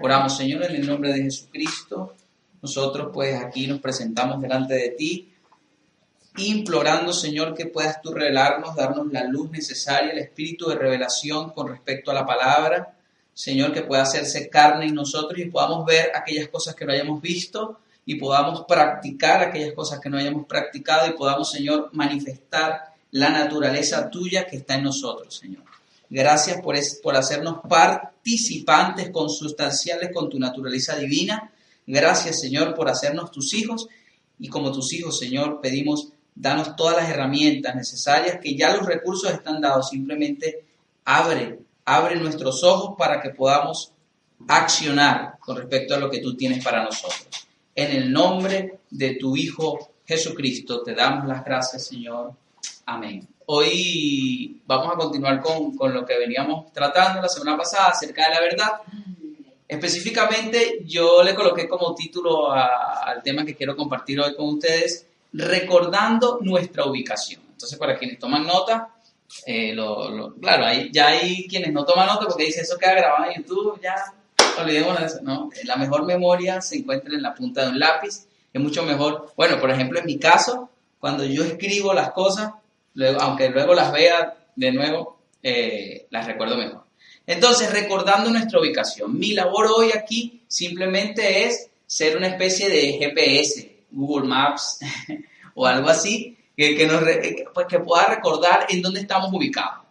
[0.00, 2.14] Oramos, Señor, en el nombre de Jesucristo.
[2.60, 5.32] Nosotros pues aquí nos presentamos delante de ti,
[6.36, 11.68] implorando, Señor, que puedas tú revelarnos, darnos la luz necesaria, el espíritu de revelación con
[11.68, 12.94] respecto a la palabra.
[13.32, 17.20] Señor, que pueda hacerse carne en nosotros y podamos ver aquellas cosas que no hayamos
[17.22, 23.30] visto y podamos practicar aquellas cosas que no hayamos practicado y podamos, Señor, manifestar la
[23.30, 25.75] naturaleza tuya que está en nosotros, Señor.
[26.16, 31.52] Gracias por, por hacernos participantes consustanciales con tu naturaleza divina.
[31.86, 33.86] Gracias, Señor, por hacernos tus hijos.
[34.38, 39.30] Y como tus hijos, Señor, pedimos, danos todas las herramientas necesarias, que ya los recursos
[39.30, 39.90] están dados.
[39.90, 40.64] Simplemente
[41.04, 43.92] abre, abre nuestros ojos para que podamos
[44.48, 47.46] accionar con respecto a lo que tú tienes para nosotros.
[47.74, 52.32] En el nombre de tu Hijo Jesucristo te damos las gracias, Señor.
[52.86, 53.35] Amén.
[53.48, 58.34] Hoy vamos a continuar con, con, lo que veníamos tratando la semana pasada acerca de
[58.34, 58.72] la verdad.
[59.68, 66.40] Específicamente yo le coloqué como título al tema que quiero compartir hoy con ustedes, recordando
[66.42, 67.40] nuestra ubicación.
[67.52, 68.88] Entonces para quienes toman nota,
[69.46, 69.76] eh,
[70.40, 73.80] claro, hay, ya hay quienes no toman nota porque dicen eso queda grabado en YouTube,
[73.80, 73.94] ya
[74.60, 75.20] olvidémonos eso.
[75.22, 78.26] No, la mejor memoria se encuentra en la punta de un lápiz.
[78.52, 82.50] Es mucho mejor, bueno, por ejemplo, en mi caso, cuando yo escribo las cosas,
[82.96, 86.84] luego, aunque luego las vea de nuevo, eh, las recuerdo mejor.
[87.26, 93.76] Entonces, recordando nuestra ubicación, mi labor hoy aquí simplemente es ser una especie de GPS,
[93.90, 94.78] Google Maps
[95.54, 97.02] o algo así, que, que, nos,
[97.52, 99.84] pues, que pueda recordar en dónde estamos ubicados.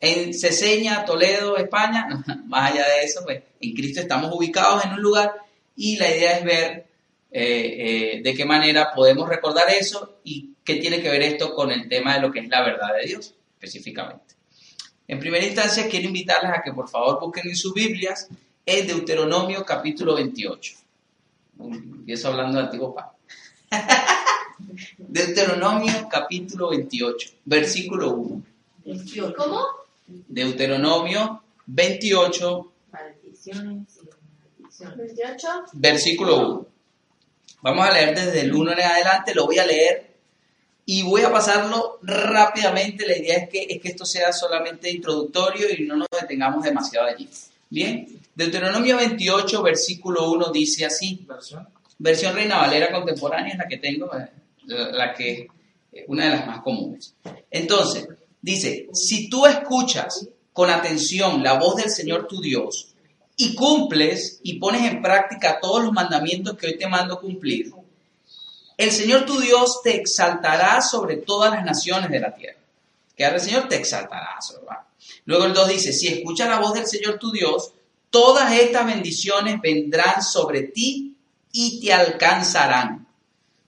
[0.00, 2.08] En Ceseña, Toledo, España,
[2.46, 5.34] más allá de eso, pues en Cristo estamos ubicados en un lugar
[5.76, 6.86] y la idea es ver
[7.30, 11.70] eh, eh, de qué manera podemos recordar eso y qué tiene que ver esto con
[11.70, 14.34] el tema de lo que es la verdad de Dios específicamente.
[15.06, 18.28] En primera instancia, quiero invitarles a que por favor busquen en sus Biblias
[18.64, 20.76] el Deuteronomio capítulo 28.
[21.58, 23.18] Empiezo hablando de Antiguo Pablo.
[24.98, 28.42] Deuteronomio capítulo 28, versículo 1.
[29.36, 29.66] ¿Cómo?
[30.06, 34.06] Deuteronomio 28, Maldiciones y
[34.40, 34.96] maldiciones.
[34.96, 35.48] 28.
[35.72, 36.66] versículo 1.
[37.62, 40.09] Vamos a leer desde el 1 en adelante, lo voy a leer
[40.92, 43.06] y voy a pasarlo rápidamente.
[43.06, 47.06] La idea es que, es que esto sea solamente introductorio y no nos detengamos demasiado
[47.06, 47.28] allí.
[47.68, 51.24] Bien, Deuteronomio 28, versículo 1 dice así.
[51.28, 51.68] ¿Versión?
[51.96, 54.30] Versión Reina Valera contemporánea es la que tengo, eh,
[54.66, 55.46] la, que
[55.92, 57.14] eh, una de las más comunes.
[57.48, 58.08] Entonces,
[58.42, 62.96] dice, si tú escuchas con atención la voz del Señor tu Dios
[63.36, 67.70] y cumples y pones en práctica todos los mandamientos que hoy te mando cumplir,
[68.84, 72.58] el Señor tu Dios te exaltará sobre todas las naciones de la tierra.
[73.16, 74.38] Que ahora el Señor te exaltará.
[75.26, 77.72] Luego el 2 dice, si escuchas la voz del Señor tu Dios,
[78.10, 81.14] todas estas bendiciones vendrán sobre ti
[81.52, 83.06] y te alcanzarán.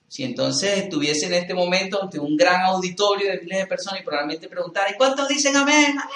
[0.07, 4.03] Si entonces estuviese en este momento ante un gran auditorio de miles de personas y
[4.03, 5.95] probablemente preguntara, ¿y cuántos dicen amén?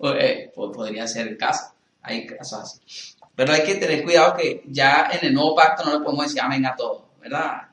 [0.00, 1.72] Eh, po- podría ser el caso.
[2.02, 3.14] Hay casos así.
[3.34, 6.40] Pero hay que tener cuidado que ya en el nuevo pacto no le podemos decir
[6.40, 7.68] amén a todos, ¿verdad?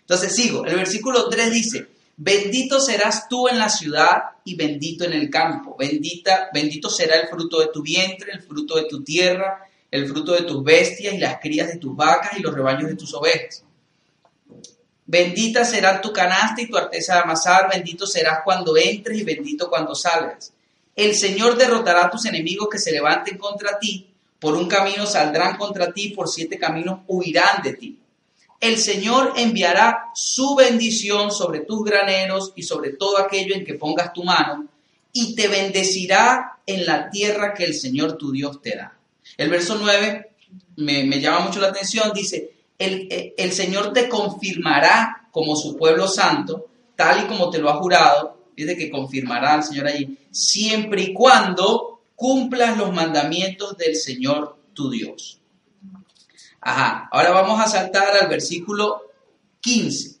[0.00, 0.64] Entonces sigo.
[0.64, 5.76] El versículo 3 dice, bendito serás tú en la ciudad y bendito en el campo.
[5.78, 10.32] Bendita, bendito será el fruto de tu vientre, el fruto de tu tierra, el fruto
[10.32, 13.64] de tus bestias y las crías de tus vacas y los rebaños de tus ovejas.
[15.08, 19.68] Bendita será tu canasta y tu arteza de amasar, bendito serás cuando entres y bendito
[19.68, 20.52] cuando salgas.
[20.96, 24.08] El Señor derrotará a tus enemigos que se levanten contra ti,
[24.40, 27.98] por un camino saldrán contra ti, por siete caminos huirán de ti.
[28.60, 34.12] El Señor enviará su bendición sobre tus graneros y sobre todo aquello en que pongas
[34.12, 34.66] tu mano,
[35.12, 38.98] y te bendecirá en la tierra que el Señor tu Dios te da.
[39.36, 40.30] El verso 9
[40.76, 45.76] me, me llama mucho la atención, dice, el, el- el Señor te confirmará como su
[45.76, 46.66] pueblo santo,
[46.96, 51.12] tal y como te lo ha jurado, dice que confirmará al Señor allí, siempre y
[51.14, 55.38] cuando cumplas los mandamientos del Señor tu Dios.
[56.68, 59.12] Ajá, ahora vamos a saltar al versículo
[59.60, 60.16] 15.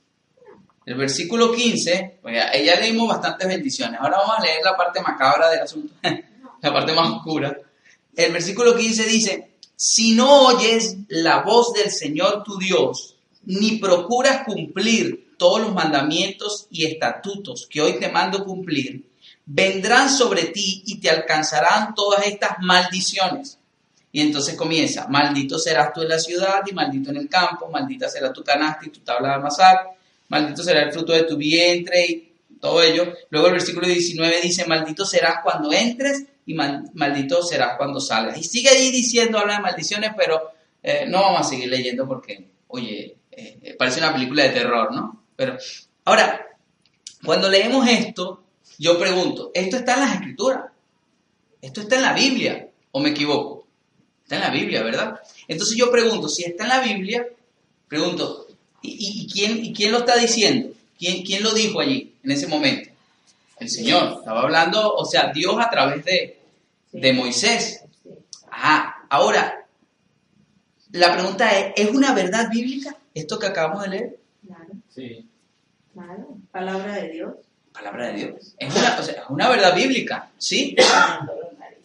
[0.84, 3.98] El versículo 15, pues ya, ya leímos bastantes bendiciones.
[4.00, 5.92] Ahora vamos a leer la parte macabra del asunto,
[6.62, 7.58] la parte más oscura.
[8.14, 14.44] El versículo 15 dice, si no oyes la voz del Señor tu Dios, ni procuras
[14.44, 19.10] cumplir todos los mandamientos y estatutos que hoy te mando cumplir,
[19.46, 23.58] vendrán sobre ti y te alcanzarán todas estas maldiciones.
[24.16, 28.08] Y entonces comienza, maldito serás tú en la ciudad y maldito en el campo, maldita
[28.08, 29.90] será tu canasta y tu tabla de amasar,
[30.28, 33.12] maldito será el fruto de tu vientre y todo ello.
[33.28, 38.38] Luego el versículo 19 dice, maldito serás cuando entres y maldito serás cuando salgas.
[38.38, 40.50] Y sigue ahí diciendo, habla de maldiciones, pero
[40.82, 45.24] eh, no vamos a seguir leyendo porque, oye, eh, parece una película de terror, ¿no?
[45.36, 45.58] Pero
[46.06, 46.56] ahora,
[47.22, 48.44] cuando leemos esto,
[48.78, 50.72] yo pregunto, ¿esto está en las escrituras?
[51.60, 52.66] ¿Esto está en la Biblia?
[52.92, 53.65] ¿O me equivoco?
[54.26, 55.20] Está en la Biblia, ¿verdad?
[55.46, 57.28] Entonces yo pregunto, si está en la Biblia,
[57.86, 58.48] pregunto,
[58.82, 60.74] ¿y, quién, y quién lo está diciendo?
[60.98, 62.90] ¿Quién, ¿Quién lo dijo allí en ese momento?
[63.60, 64.16] El Señor.
[64.18, 66.40] Estaba hablando, o sea, Dios a través de,
[66.90, 67.84] de Moisés.
[68.50, 69.64] Ah, ahora,
[70.90, 74.18] la pregunta es, ¿es una verdad bíblica esto que acabamos de leer?
[74.44, 74.72] Claro.
[74.92, 75.24] Sí.
[75.94, 77.34] Claro, palabra de Dios.
[77.72, 78.54] Palabra de Dios.
[78.58, 80.74] Es una, o sea, una verdad bíblica, ¿sí?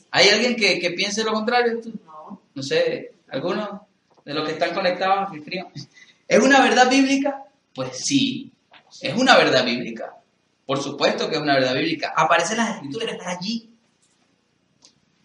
[0.09, 1.79] ¿Hay alguien que, que piense lo contrario?
[2.03, 2.10] No.
[2.53, 3.87] No sé, ¿alguno
[4.25, 5.29] de los que están conectados?
[6.27, 7.45] ¿Es una verdad bíblica?
[7.73, 8.51] Pues sí,
[9.01, 10.17] es una verdad bíblica.
[10.65, 12.13] Por supuesto que es una verdad bíblica.
[12.15, 13.69] Aparece en las escrituras, está allí.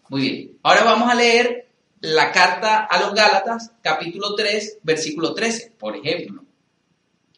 [0.09, 0.57] Muy bien.
[0.63, 1.67] Ahora vamos a leer
[2.01, 6.43] la carta a los Gálatas, capítulo 3, versículo 13, por ejemplo.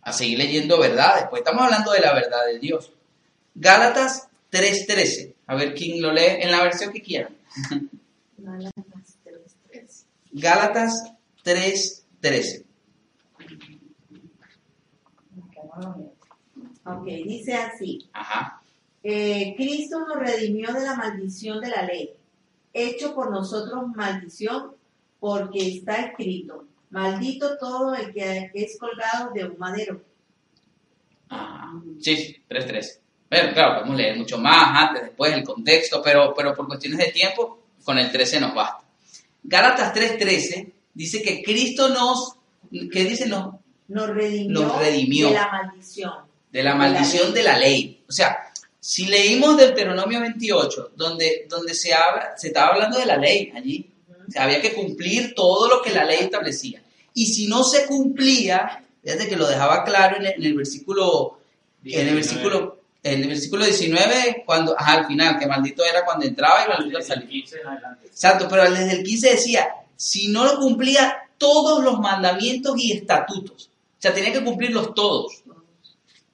[0.01, 2.91] A seguir leyendo verdades, pues estamos hablando de la verdad de Dios.
[3.55, 5.33] Gálatas 3.13.
[5.47, 7.35] A ver quién lo lee en la versión que quieran.
[10.31, 12.65] Gálatas 3.13.
[15.55, 16.09] Gálatas 3.13.
[16.85, 18.09] Ok, dice así.
[18.13, 18.61] Ajá.
[19.03, 22.13] Eh, Cristo nos redimió de la maldición de la ley,
[22.73, 24.75] hecho por nosotros maldición,
[25.19, 30.01] porque está escrito, maldito todo el que es colgado de un madero.
[31.29, 32.99] Ah, sí, 3.3.
[33.29, 37.11] Pero claro, podemos leer mucho más antes, después, el contexto, pero, pero por cuestiones de
[37.11, 38.88] tiempo, con el 13 nos basta.
[39.43, 42.35] Gálatas 3.13 dice que Cristo nos,
[42.71, 43.27] ¿qué dice?
[43.27, 43.55] Nos,
[43.87, 46.13] nos, redimió, de la maldición.
[46.51, 48.03] De la maldición de la ley.
[48.07, 53.17] O sea, si leímos Deuteronomio 28, donde, donde se, habla, se estaba hablando de la
[53.17, 53.89] ley allí,
[54.35, 56.83] había que cumplir todo lo que la ley establecía.
[57.13, 61.39] Y si no se cumplía, fíjate que lo dejaba claro en el, versículo,
[61.83, 66.65] en el versículo, en el versículo 19, cuando, al final, que maldito era cuando entraba
[66.65, 67.45] y maldito al salir.
[68.05, 73.69] Exacto, pero desde el 15 decía, si no lo cumplía todos los mandamientos y estatutos,
[73.69, 75.43] o sea, tenía que cumplirlos todos.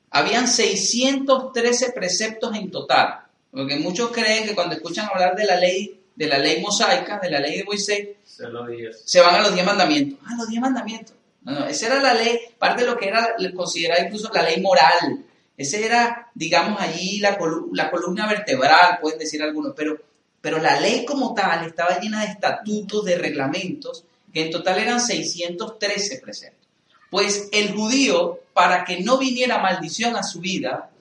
[0.09, 3.21] Habían 613 preceptos en total,
[3.51, 7.29] porque muchos creen que cuando escuchan hablar de la ley, de la ley mosaica, de
[7.29, 10.19] la ley de Moisés, se van a los 10 mandamientos.
[10.25, 11.15] Ah, los 10 mandamientos.
[11.43, 14.59] No, no, esa era la ley, parte de lo que era considerada incluso la ley
[14.61, 15.24] moral.
[15.57, 17.37] Esa era, digamos, allí la,
[17.73, 19.97] la columna vertebral, pueden decir algunos, pero,
[20.41, 24.03] pero la ley como tal estaba llena de estatutos, de reglamentos,
[24.33, 26.67] que en total eran 613 preceptos.
[27.09, 30.91] Pues el judío, para que no viniera maldición a su vida,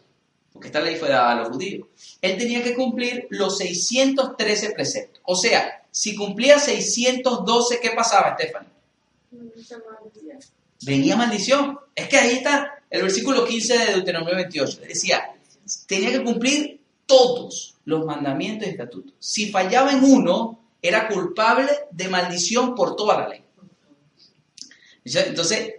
[0.52, 1.88] porque esta ley fue dada a los judíos,
[2.22, 5.20] él tenía que cumplir los 613 preceptos.
[5.24, 8.68] O sea, si cumplía 612, ¿qué pasaba, Estefan?
[10.82, 11.78] Venía maldición.
[11.94, 14.80] Es que ahí está el versículo 15 de Deuteronomio 28.
[14.86, 15.34] Decía,
[15.86, 19.14] tenía que cumplir todos los mandamientos y estatutos.
[19.18, 23.42] Si fallaba en uno, era culpable de maldición por toda la ley.
[25.04, 25.74] Entonces,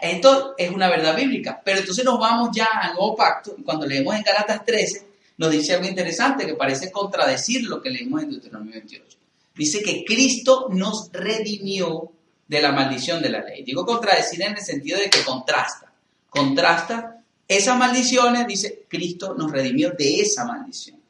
[0.00, 3.86] esto es una verdad bíblica, pero entonces nos vamos ya al nuevo pacto y cuando
[3.86, 8.30] leemos en Galatas 13 nos dice algo interesante que parece contradecir lo que leemos en
[8.30, 9.18] Deuteronomio 28.
[9.54, 12.12] Dice que Cristo nos redimió
[12.52, 13.62] de la maldición de la ley.
[13.62, 15.90] Digo contradecir en el sentido de que contrasta.
[16.28, 21.00] Contrasta esas maldiciones, dice Cristo nos redimió de esa maldición.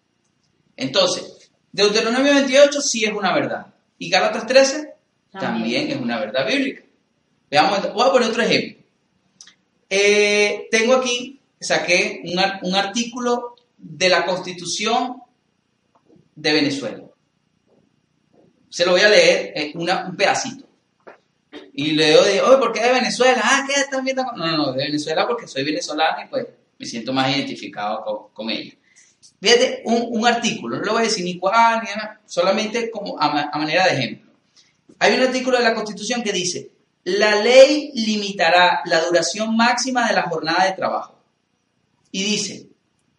[0.77, 3.67] Entonces, Deuteronomio 28 sí es una verdad.
[3.99, 4.95] Y Galatas 13
[5.33, 6.85] también es una verdad bíblica.
[7.51, 8.85] Veamos, voy a poner otro ejemplo.
[9.91, 12.23] Eh, tengo aquí, saqué
[12.63, 15.21] un, artículo de la Constitución
[16.37, 17.03] de Venezuela.
[18.69, 20.72] Se lo voy a leer eh, un pedacito.
[21.75, 23.41] Y le digo, oye, ¿por qué de Venezuela?
[23.43, 24.23] Ah, ¿qué están viendo?
[24.37, 26.47] No, no, no, de Venezuela porque soy venezolano y pues
[26.79, 28.75] me siento más identificado con, ella.
[29.41, 33.57] Fíjate, un, artículo, no lo voy a decir ni cuál, ni nada, solamente como a
[33.57, 34.33] manera de ejemplo.
[34.99, 36.71] Hay un artículo de la Constitución que dice,
[37.05, 41.19] la ley limitará la duración máxima de la jornada de trabajo.
[42.11, 42.69] Y dice,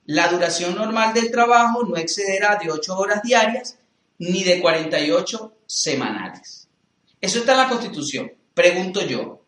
[0.05, 3.77] la duración normal del trabajo no excederá de 8 horas diarias
[4.19, 6.67] ni de 48 semanales.
[7.19, 8.31] Eso está en la Constitución.
[8.53, 9.43] Pregunto yo,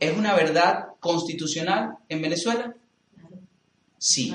[0.00, 2.74] ¿es una verdad constitucional en Venezuela?
[3.98, 4.34] Sí.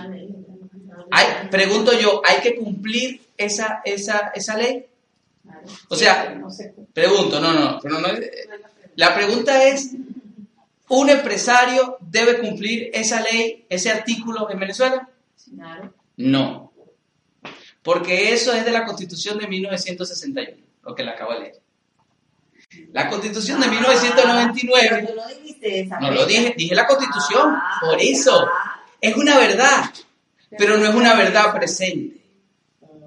[1.11, 4.85] Hay, pregunto yo, ¿hay que cumplir esa, esa, esa ley?
[5.89, 6.41] O sea,
[6.93, 7.79] pregunto, no, no,
[8.95, 9.91] la pregunta es,
[10.89, 15.09] ¿un empresario debe cumplir esa ley, ese artículo en Venezuela?
[16.15, 16.71] No,
[17.83, 21.61] porque eso es de la Constitución de 1961, lo que le acabo de leer.
[22.93, 25.15] La Constitución de 1999.
[25.91, 28.47] Ah, no lo dije, dije la Constitución, ah, por eso.
[28.99, 29.91] Es una verdad,
[30.57, 32.17] pero no es una verdad presente.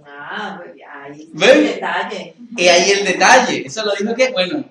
[0.06, 2.34] Ah, pues ahí está el detalle.
[2.56, 3.66] Y ahí el detalle.
[3.66, 4.64] Eso lo dijo que, bueno,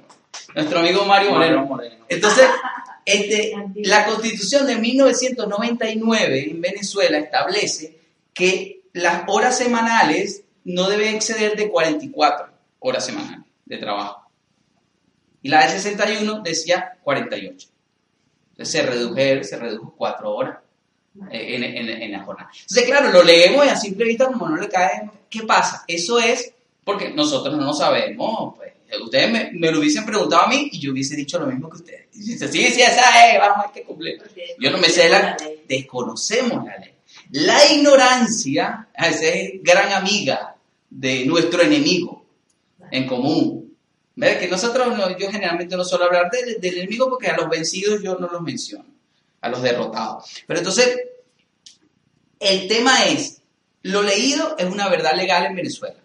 [0.55, 1.79] nuestro amigo Mario Moreno.
[2.07, 2.47] Entonces,
[3.05, 3.53] este,
[3.83, 7.97] la Constitución de 1999 en Venezuela establece
[8.33, 12.47] que las horas semanales no deben exceder de 44
[12.79, 14.28] horas semanales de trabajo.
[15.41, 17.67] Y la de 61 decía 48.
[18.51, 20.57] Entonces se redujo, se redujo 4 horas
[21.31, 22.49] eh, en, en, en, la jornada.
[22.53, 25.83] Entonces, claro, lo leemos y a simple vista como no le cae, ¿qué pasa?
[25.87, 26.53] Eso es
[26.83, 28.55] porque nosotros no lo sabemos.
[28.57, 31.69] Pues, ustedes me, me, lo hubiesen preguntado a mí y yo hubiese dicho lo mismo
[31.69, 32.07] que ustedes.
[32.13, 34.21] Y dice, sí, sí, esa es, vamos, hay que cumplir.
[34.59, 35.37] Yo no me sé la...
[35.67, 36.93] Desconocemos la ley.
[37.31, 40.55] La ignorancia es gran amiga
[40.89, 42.25] de nuestro enemigo
[42.89, 43.58] en común.
[44.19, 48.27] Que nosotros, yo generalmente no suelo hablar del enemigo porque a los vencidos yo no
[48.27, 48.85] los menciono,
[49.39, 50.43] a los derrotados.
[50.45, 50.99] Pero entonces,
[52.37, 53.41] el tema es,
[53.83, 55.99] lo leído es una verdad legal en Venezuela,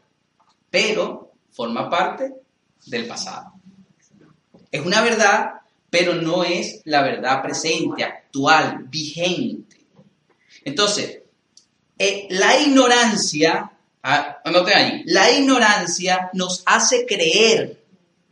[0.70, 2.34] pero forma parte
[2.86, 3.52] del pasado.
[4.70, 5.54] Es una verdad,
[5.90, 9.76] pero no es la verdad presente, actual, vigente.
[10.64, 11.18] Entonces,
[11.98, 13.72] eh, la ignorancia,
[14.04, 17.83] ah, anoten ahí, la ignorancia nos hace creer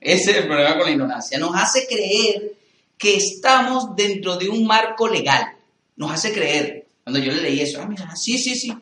[0.02, 1.38] ese es el problema con la ignorancia.
[1.38, 2.54] Nos hace creer
[2.99, 5.56] que estamos dentro de un marco legal.
[5.97, 6.87] Nos hace creer.
[7.04, 8.76] Cuando yo le leí eso, ah, mira, sí, sí, sí.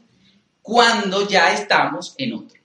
[0.63, 2.61] Cuando ya estamos en otro.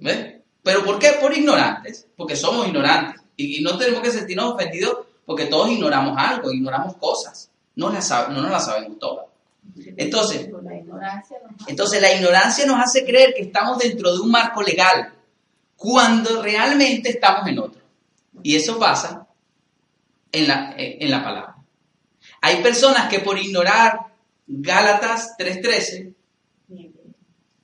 [0.00, 0.34] ¿Ves?
[0.62, 1.12] ¿Pero por qué?
[1.20, 2.06] Por ignorantes.
[2.16, 3.20] Porque somos ignorantes.
[3.36, 7.50] Y no tenemos que sentirnos ofendidos porque todos ignoramos algo, ignoramos cosas.
[7.76, 9.26] No, las, no nos las sabemos todas.
[9.96, 10.48] Entonces,
[11.66, 15.12] entonces, la ignorancia nos hace creer que estamos dentro de un marco legal
[15.76, 17.80] cuando realmente estamos en otro.
[18.42, 19.26] Y eso pasa
[20.32, 21.56] en la, en la palabra.
[22.40, 24.00] Hay personas que por ignorar
[24.46, 26.14] Gálatas 3.13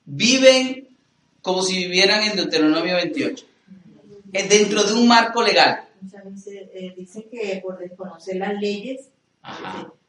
[0.06, 0.88] viven
[1.42, 3.46] como si vivieran en Deuteronomio 28,
[4.24, 5.88] dentro de un marco legal.
[6.46, 9.08] Eh, dice que por desconocer las leyes,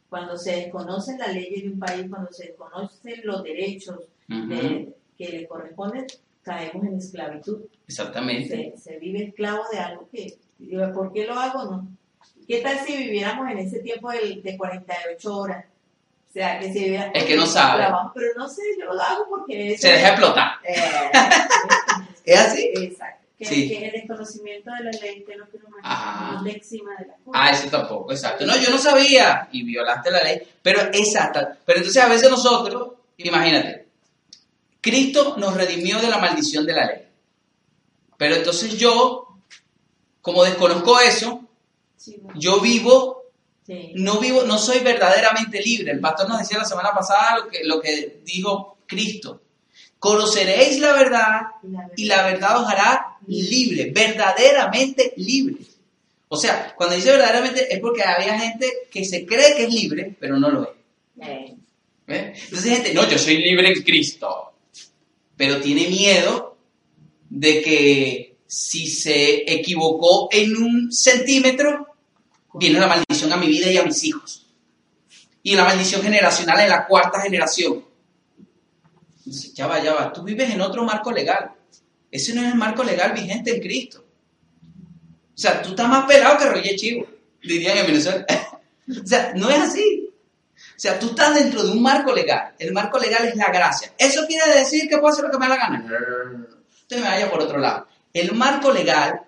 [0.09, 5.47] cuando se desconocen las leyes de un país, cuando se desconocen los derechos que le
[5.47, 6.07] corresponden,
[6.43, 7.61] caemos en esclavitud.
[7.87, 8.73] Exactamente.
[8.77, 10.37] Se, vive esclavo de algo que,
[10.93, 11.65] ¿por qué lo hago?
[11.65, 11.87] No.
[12.47, 15.65] ¿Qué tal si viviéramos en ese tiempo de, de 48 horas?
[16.29, 17.11] O sea, que si viviera...
[17.13, 17.85] Es que no sabe.
[18.15, 19.77] pero no sé, yo lo hago porque...
[19.77, 20.53] Se deja explotar.
[20.63, 20.75] Eh,
[22.25, 22.71] ¿Es así?
[22.75, 23.27] Exacto.
[23.37, 26.43] Que, que, el desconocimiento de la ley que lo que nos ah.
[26.45, 27.31] encima de la cosa.
[27.33, 28.45] Ah, eso tampoco, exacto.
[28.45, 31.39] No, yo no sabía y violaste la ley, pero exacto.
[31.65, 33.80] Pero entonces a veces nosotros, imagínate,
[34.81, 37.07] Cristo nos redimió de la maldición de la ley.
[38.17, 39.37] Pero entonces yo,
[40.21, 41.47] como desconozco eso,
[42.35, 43.23] yo vivo,
[43.95, 45.91] no vivo, no soy verdaderamente libre.
[45.91, 49.41] El pastor nos decía la semana pasada lo que, lo que dijo Cristo.
[49.99, 51.41] Conoceréis la verdad
[51.95, 55.57] y la verdad os hará libre, verdaderamente libre.
[56.27, 60.15] O sea, cuando dice verdaderamente es porque había gente que se cree que es libre,
[60.19, 61.51] pero no lo es.
[62.07, 64.50] Entonces gente, no, yo soy libre en Cristo
[65.41, 66.55] pero tiene miedo
[67.27, 71.95] de que si se equivocó en un centímetro,
[72.53, 74.45] viene la maldición a mi vida y a mis hijos.
[75.41, 77.83] Y la maldición generacional en la cuarta generación.
[79.55, 81.53] ya va, ya va, tú vives en otro marco legal.
[82.11, 84.05] Ese no es el marco legal vigente en Cristo.
[84.63, 87.07] O sea, tú estás más pelado que Roger Chivo,
[87.41, 88.27] dirían en Venezuela.
[89.03, 90.00] o sea, no es así.
[90.81, 92.55] Sea, tú estás dentro de un marco legal.
[92.57, 93.93] El marco legal es la gracia.
[93.95, 95.85] ¿Eso quiere decir que puedo hacer lo que me da la gana?
[96.73, 97.85] Usted me vaya por otro lado.
[98.11, 99.21] El marco legal,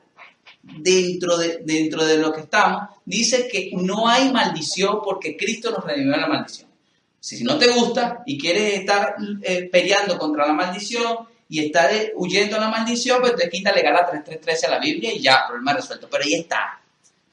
[0.63, 5.85] dentro de, dentro de lo que estamos, dice que no hay maldición porque Cristo nos
[5.85, 6.71] redimió la maldición.
[7.19, 11.19] Si no te gusta y quieres estar eh, peleando contra la maldición
[11.49, 14.79] y estar eh, huyendo a la maldición, pues te quita legal a 3313 a la
[14.79, 16.07] Biblia y ya, problema resuelto.
[16.09, 16.81] Pero ahí está.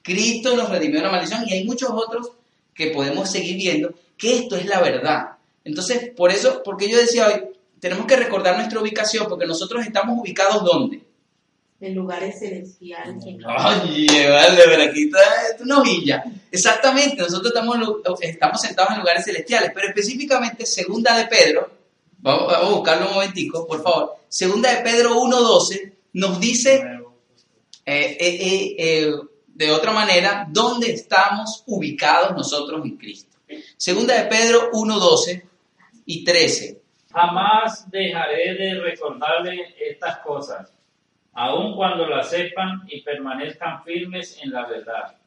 [0.02, 2.32] Cristo nos redimió la maldición y hay muchos otros
[2.74, 5.30] que podemos seguir viendo que esto es la verdad.
[5.64, 7.42] Entonces, por eso, porque yo decía hoy,
[7.80, 11.02] tenemos que recordar nuestra ubicación, porque nosotros estamos ubicados ¿dónde?
[11.80, 13.24] En lugares celestiales.
[13.24, 15.18] Oye, vale, pero aquí está
[15.60, 16.24] una hojilla.
[16.52, 17.78] Exactamente, nosotros estamos,
[18.20, 21.70] estamos sentados en lugares celestiales, pero específicamente segunda de Pedro,
[22.18, 24.16] vamos, a buscarlo un momentico, por favor.
[24.28, 26.84] Segunda de Pedro 1.12 nos dice
[27.86, 29.12] eh, eh, eh,
[29.60, 33.36] de otra manera dónde estamos ubicados nosotros en Cristo.
[33.76, 35.42] Segunda de Pedro 1.12
[36.06, 36.80] y 13.
[37.12, 40.72] Jamás dejaré de recordarle estas cosas
[41.34, 45.18] aun cuando la sepan y permanezcan firmes en la verdad.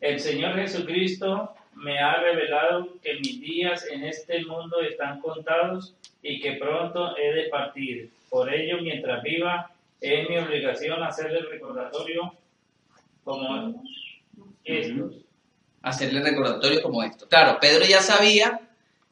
[0.00, 6.40] El Señor Jesucristo me ha revelado que mis días en este mundo están contados y
[6.40, 8.10] que pronto he de partir.
[8.30, 12.39] Por ello, mientras viva, es mi obligación hacerle recordatorio
[13.24, 13.82] como
[14.64, 15.14] estos.
[15.82, 17.28] Hacerle recordatorio como esto.
[17.28, 18.60] Claro, Pedro ya sabía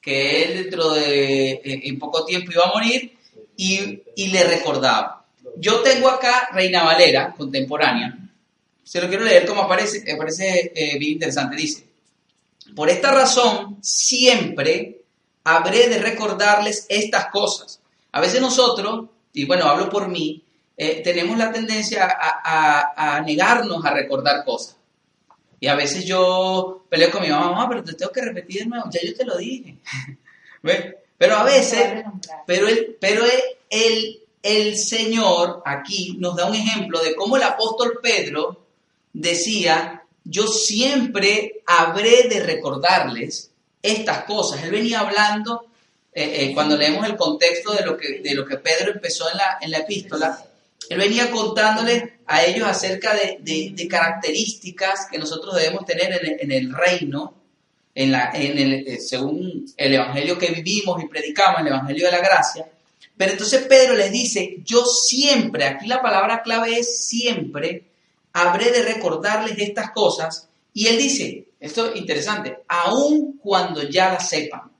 [0.00, 3.16] que él dentro de eh, en poco tiempo iba a morir
[3.56, 5.24] y, y le recordaba.
[5.56, 8.16] Yo tengo acá Reina Valera, contemporánea.
[8.84, 11.56] Se lo quiero leer como aparece, me parece eh, bien interesante.
[11.56, 11.84] Dice,
[12.74, 15.02] por esta razón siempre
[15.44, 17.80] habré de recordarles estas cosas.
[18.12, 20.42] A veces nosotros, y bueno, hablo por mí,
[20.80, 24.76] eh, tenemos la tendencia a, negarnos a recordar cosas.
[25.58, 28.66] Y a veces yo peleo con mi mamá, mamá, pero te tengo que repetir de
[28.66, 29.74] nuevo, ya yo te lo dije.
[31.18, 32.04] pero a veces,
[32.46, 33.24] pero él, pero
[33.68, 38.64] él, el Señor aquí nos da un ejemplo de cómo el apóstol Pedro
[39.12, 43.50] decía, yo siempre habré de recordarles
[43.82, 44.62] estas cosas.
[44.62, 45.66] Él venía hablando,
[46.12, 49.38] eh, eh, cuando leemos el contexto de lo que, de lo que Pedro empezó en
[49.38, 50.44] la, en la epístola,
[50.88, 57.34] él venía contándoles a ellos acerca de, características que nosotros debemos tener en el, reino,
[57.94, 62.12] en la, en el, eh, según el evangelio que vivimos y predicamos, el evangelio de
[62.12, 62.66] la gracia.
[63.16, 67.84] Pero entonces Pedro les dice, yo siempre, aquí la palabra clave es siempre,
[68.32, 70.48] habré de recordarles estas cosas.
[70.72, 74.70] Y él dice, esto es interesante, aun cuando ya las sepan.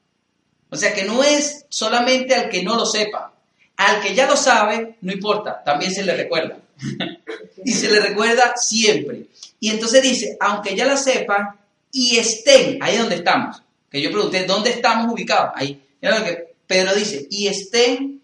[0.71, 3.35] O sea que no es solamente al que no lo sepa,
[3.79, 6.59] al que ya lo sabe, no importa, también se le recuerda.
[7.65, 9.27] y se le recuerda siempre.
[9.61, 11.57] Y entonces dice, aunque ya la sepan
[11.93, 15.53] y estén, ahí donde estamos, que yo pregunté, ¿dónde estamos ubicados?
[15.55, 15.81] Ahí.
[16.01, 18.21] Mira lo que Pedro dice, y estén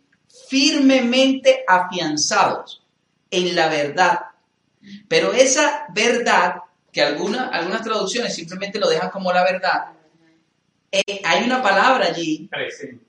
[0.48, 2.82] firmemente afianzados
[3.30, 4.20] en la verdad.
[5.08, 6.56] Pero esa verdad,
[6.92, 9.93] que algunas algunas traducciones simplemente lo dejan como la verdad,
[10.94, 12.48] eh, hay una palabra allí,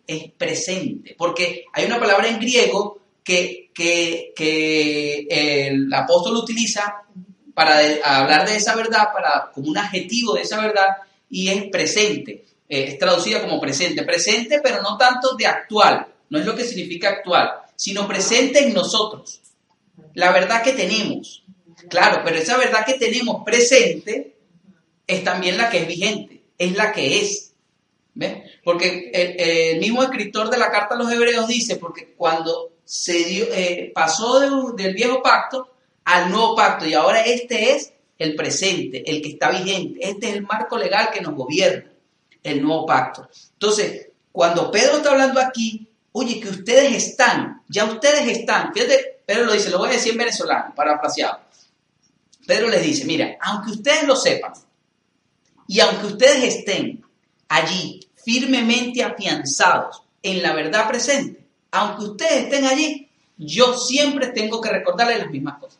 [0.07, 5.27] es presente, porque hay una palabra en griego que, que,
[5.67, 7.03] el apóstol utiliza
[7.53, 10.87] para hablar de esa verdad, para, como un adjetivo de esa verdad,
[11.29, 12.45] y es presente.
[12.67, 14.03] Eh, es traducida como presente.
[14.03, 18.73] Presente, pero no tanto de actual, no es lo que significa actual, sino presente en
[18.73, 19.41] nosotros.
[20.15, 21.43] La verdad que tenemos.
[21.87, 24.35] Claro, pero esa verdad que tenemos presente
[25.05, 27.53] es también la que es vigente, es la que es.
[28.63, 33.45] Porque el, mismo escritor de la carta a los hebreos dice, porque cuando se dio,
[33.51, 34.39] eh, pasó
[34.73, 35.69] del viejo pacto
[36.05, 40.35] al nuevo pacto y ahora este es el presente, el que está vigente, este es
[40.35, 41.91] el marco legal que nos gobierna,
[42.43, 43.27] el nuevo pacto.
[43.53, 49.45] Entonces, cuando Pedro está hablando aquí, oye, que ustedes están, ya ustedes están, fíjate, Pedro
[49.45, 51.39] lo dice, lo voy a decir en venezolano, parafraseado.
[52.47, 54.53] Pedro les dice, mira, aunque ustedes lo sepan,
[55.67, 57.04] y aunque ustedes estén
[57.55, 61.39] allí firmemente afianzados en la verdad presente,
[61.71, 65.79] aunque ustedes estén allí, yo siempre tengo que recordarles las mismas cosas.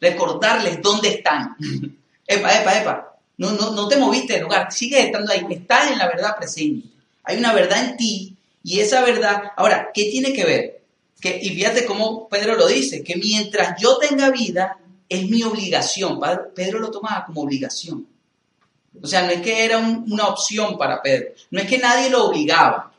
[0.00, 1.56] Recordarles dónde están.
[2.26, 3.16] epa, epa, epa.
[3.36, 6.88] No, no, no te moviste del lugar, sigues estando ahí, estás en la verdad presente.
[7.24, 10.80] Hay una verdad en ti y esa verdad, ahora, ¿qué tiene que ver?
[11.20, 16.20] Que, y fíjate cómo Pedro lo dice, que mientras yo tenga vida, es mi obligación.
[16.54, 18.06] Pedro lo tomaba como obligación.
[19.02, 22.26] O sea, no es que era una opción para Pedro, no es que nadie lo
[22.26, 22.92] obligaba.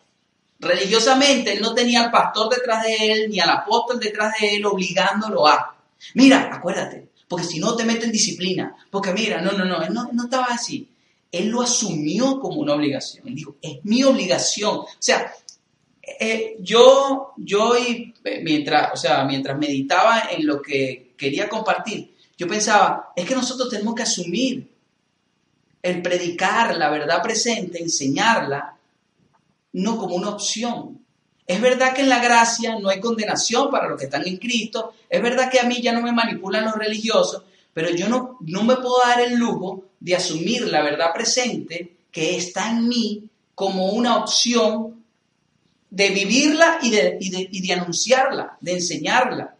[0.59, 4.65] Religiosamente, él no tenía al pastor detrás de él, ni al apóstol detrás de él,
[4.65, 5.75] obligándolo a.
[6.13, 9.93] Mira, acuérdate, porque si no te meto en disciplina, porque mira, no, no, no, él
[9.93, 10.87] no, no estaba así.
[11.31, 13.27] Él lo asumió como una obligación.
[13.27, 14.77] Él dijo, es mi obligación.
[14.77, 15.33] O sea,
[16.19, 22.15] eh, yo, yo y, eh, mientras, o sea, mientras meditaba en lo que quería compartir,
[22.37, 24.74] yo pensaba, es que nosotros tenemos que asumir
[25.85, 28.75] el predicar la verdad presente, enseñarla,
[29.73, 30.99] no como una opción.
[31.45, 34.95] Es verdad que en la gracia no hay condenación para los que están en Cristo,
[35.07, 38.63] es verdad que a mí ya no me manipulan los religiosos, pero yo no, no
[38.63, 43.91] me puedo dar el lujo de asumir la verdad presente que está en mí como
[43.91, 45.03] una opción
[45.91, 49.55] de vivirla y de, y de, anunciarla, de enseñarla.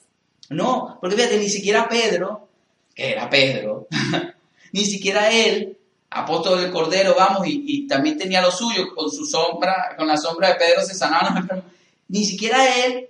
[0.49, 2.47] No, porque fíjate, ni siquiera Pedro,
[2.95, 3.87] que era Pedro,
[4.71, 5.74] ni siquiera él,
[6.15, 10.49] apóstol del Cordero, vamos, y, también tenía lo suyo, con su sombra, con la sombra
[10.49, 11.63] de Pedro se sanaban
[12.07, 13.07] Ni siquiera él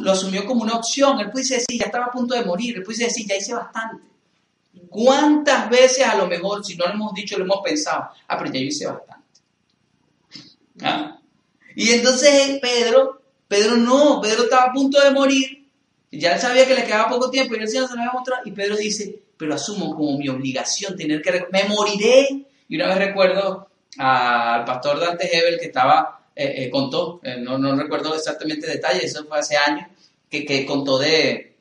[0.00, 1.20] lo asumió como una opción.
[1.20, 2.76] Él puede decir, ya estaba a punto de morir.
[2.76, 4.02] Él puede decir, ya hice bastante.
[4.88, 8.08] ¿Cuántas veces a lo mejor, si no lo hemos dicho, lo hemos pensado?
[8.26, 9.24] Ah, pero ya hice bastante.
[10.82, 11.20] ¿Ah?
[11.76, 15.68] Y entonces Pedro, Pedro no, Pedro estaba a punto de morir,
[16.10, 18.42] ya él sabía que le quedaba poco tiempo y el Señor se lo había mostrado,
[18.44, 22.46] y Pedro dice, pero asumo como mi obligación tener que, me moriré.
[22.68, 23.66] Y una vez recuerdo
[23.98, 29.02] al pastor Dante Hebel que estaba, eh, eh, contó, eh, no, no, recuerdo exactamente detalles,
[29.02, 29.88] eso fue hace años,
[30.30, 31.56] que, que contó de,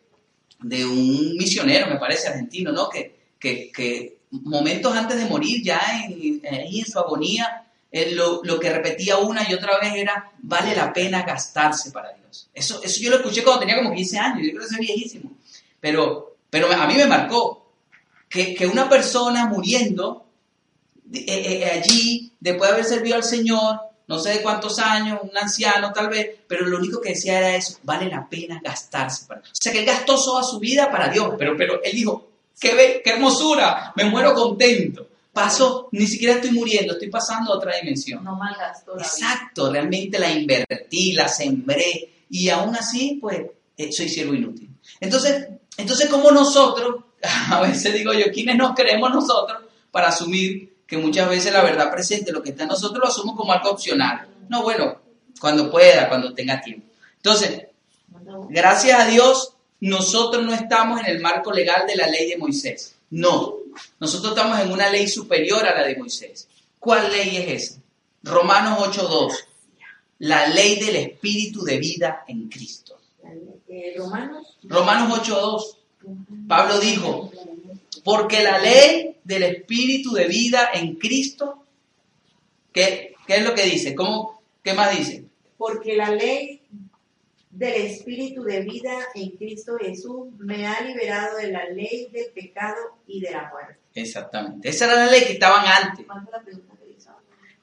[0.59, 2.87] de un misionero, me parece, argentino, ¿no?
[2.87, 7.65] Que, que, que momentos antes de morir, ya en, en su agonía,
[8.11, 12.47] lo, lo, que repetía una y otra vez era, vale la pena gastarse para Dios.
[12.53, 15.31] Eso, eso yo lo escuché cuando tenía como 15 años, yo creo que es viejísimo.
[15.79, 17.60] Pero, pero a mí me marcó
[18.31, 20.25] que, que una persona muriendo
[21.13, 25.19] eh, eh, eh, allí, después de haber servido al Señor, no sé de cuántos años,
[25.21, 29.25] un anciano tal vez, pero lo único que decía era eso, vale la pena gastarse
[29.27, 29.41] para.
[29.41, 33.01] O sea que él gastó toda su vida para Dios, pero, pero él dijo, qué,
[33.03, 35.07] qué hermosura, me muero contento.
[35.33, 38.23] Paso, ni siquiera estoy muriendo, estoy pasando a otra dimensión.
[38.23, 43.41] No malgastó Exacto, realmente la invertí, la sembré y aún así, pues,
[43.77, 44.69] eh, soy siervo inútil.
[44.99, 46.95] Entonces, entonces, como nosotros,
[47.51, 49.59] a veces digo yo, ¿quiénes nos creemos nosotros
[49.91, 53.35] para asumir que muchas veces la verdad presente, lo que está en nosotros, lo asumo
[53.35, 54.27] como algo opcional?
[54.49, 54.99] No, bueno,
[55.39, 56.87] cuando pueda, cuando tenga tiempo.
[57.17, 57.67] Entonces,
[58.49, 62.95] gracias a Dios, nosotros no estamos en el marco legal de la ley de Moisés.
[63.09, 63.57] No,
[63.99, 66.47] nosotros estamos en una ley superior a la de Moisés.
[66.79, 67.81] ¿Cuál ley es esa?
[68.23, 69.33] Romanos 8.2.
[70.19, 72.99] La ley del espíritu de vida en Cristo.
[73.97, 74.57] Romanos.
[74.63, 75.77] Romanos 8.2.
[76.47, 77.31] Pablo dijo,
[78.03, 81.65] porque la ley del espíritu de vida en Cristo,
[82.71, 83.95] ¿qué, qué es lo que dice?
[83.95, 85.25] ¿Cómo, ¿Qué más dice?
[85.57, 86.61] Porque la ley
[87.49, 92.97] del Espíritu de vida en Cristo Jesús me ha liberado de la ley del pecado
[93.07, 93.77] y de la muerte.
[93.93, 94.69] Exactamente.
[94.69, 96.05] Esa era la ley que estaban antes.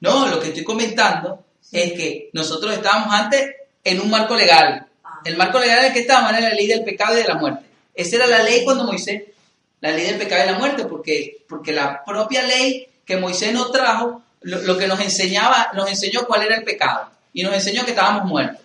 [0.00, 4.86] No, lo que estoy comentando es que nosotros estábamos antes en un marco legal.
[5.02, 5.20] Ah.
[5.24, 7.34] El marco legal en el que estábamos era la ley del pecado y de la
[7.34, 7.66] muerte.
[7.98, 9.24] Esa era la ley cuando Moisés,
[9.80, 13.72] la ley del pecado y la muerte, porque, porque la propia ley que Moisés nos
[13.72, 17.84] trajo, lo, lo que nos enseñaba, nos enseñó cuál era el pecado y nos enseñó
[17.84, 18.62] que estábamos muertos.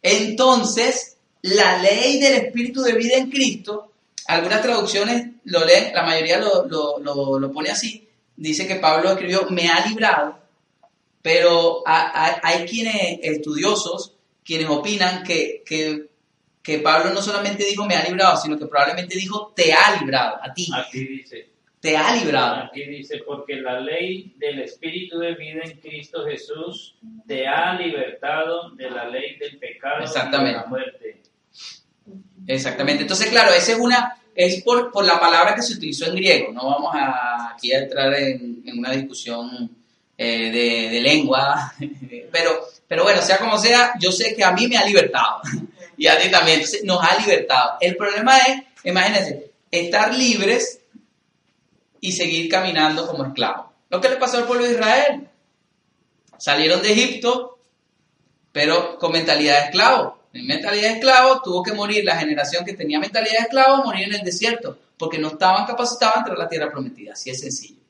[0.00, 3.92] Entonces, la ley del espíritu de vida en Cristo,
[4.26, 9.86] algunas traducciones lo leen, la mayoría lo, pone así, dice que Pablo escribió, me ha
[9.86, 10.38] librado,
[11.20, 14.12] pero hay, quienes, estudiosos,
[14.44, 16.05] quienes opinan que, que,
[16.78, 20.52] Pablo no solamente dijo me ha librado, sino que probablemente dijo te ha librado a
[20.52, 20.68] ti.
[20.74, 22.64] Aquí dice te ha librado.
[22.64, 26.96] Aquí dice, porque la ley del Espíritu de vida en Cristo Jesús
[27.28, 31.22] te ha libertado de la ley del pecado y de la muerte.
[32.46, 33.02] Exactamente.
[33.02, 36.52] Entonces, claro, esa es una, es por, por, la palabra que se utilizó en griego.
[36.52, 39.70] No vamos a, aquí a entrar en, una discusión
[40.18, 41.72] eh, de, de, lengua,
[42.32, 45.40] pero, pero bueno, sea como sea, yo sé que a mí me ha libertado
[45.96, 46.62] y a ti también.
[46.84, 47.78] Nos ha libertado.
[47.80, 50.80] El problema es, imagínense, estar libres
[52.00, 53.66] y seguir caminando como esclavos.
[53.88, 55.28] Lo que le pasó al pueblo de Israel.
[56.38, 57.58] Salieron de Egipto,
[58.52, 60.18] pero con mentalidad de esclavo.
[60.32, 64.08] En mentalidad de esclavo tuvo que morir la generación que tenía mentalidad de esclavo, morir
[64.08, 67.14] en el desierto, porque no estaban capacitados a la tierra prometida.
[67.14, 67.80] Así es sencillo.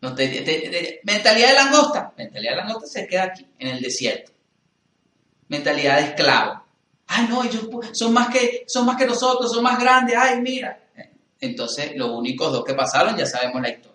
[0.00, 2.12] mentalidad de langosta.
[2.16, 4.33] Mentalidad de langosta se queda aquí, en el desierto.
[5.48, 6.64] Mentalidad de esclavo.
[7.06, 10.16] Ay, no, ellos son más que, son más que nosotros, son más grandes.
[10.16, 10.80] Ay, mira.
[11.40, 13.94] Entonces, los únicos dos que pasaron ya sabemos la historia.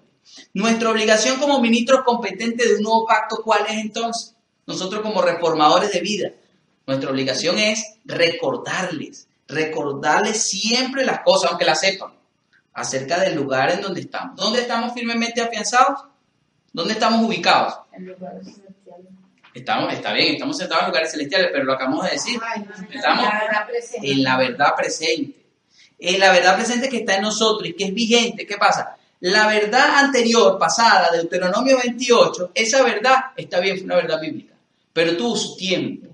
[0.53, 4.35] Nuestra obligación como ministros competentes de un nuevo pacto, ¿cuál es entonces?
[4.67, 6.31] Nosotros como reformadores de vida,
[6.85, 12.13] nuestra obligación es recordarles, recordarles siempre las cosas, aunque las sepan,
[12.73, 14.35] acerca del lugar en donde estamos.
[14.35, 16.01] ¿Dónde estamos firmemente afianzados?
[16.71, 17.79] ¿Dónde estamos ubicados?
[17.91, 18.68] En celestiales.
[19.53, 22.39] Estamos, está bien, estamos sentados en lugares celestiales, pero lo acabamos de decir.
[22.91, 23.25] estamos
[24.01, 25.39] en la verdad presente
[25.99, 28.45] la verdad presente que está en nosotros y que es vigente.
[28.45, 28.95] ¿Qué pasa?
[29.21, 34.53] La verdad anterior, pasada, Deuteronomio 28, esa verdad está bien, fue una verdad bíblica,
[34.93, 36.07] pero tuvo su tiempo.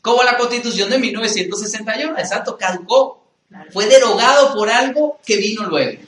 [0.00, 3.22] Como la constitución de 1961, exacto, caducó.
[3.70, 6.02] Fue derogado por algo que vino luego.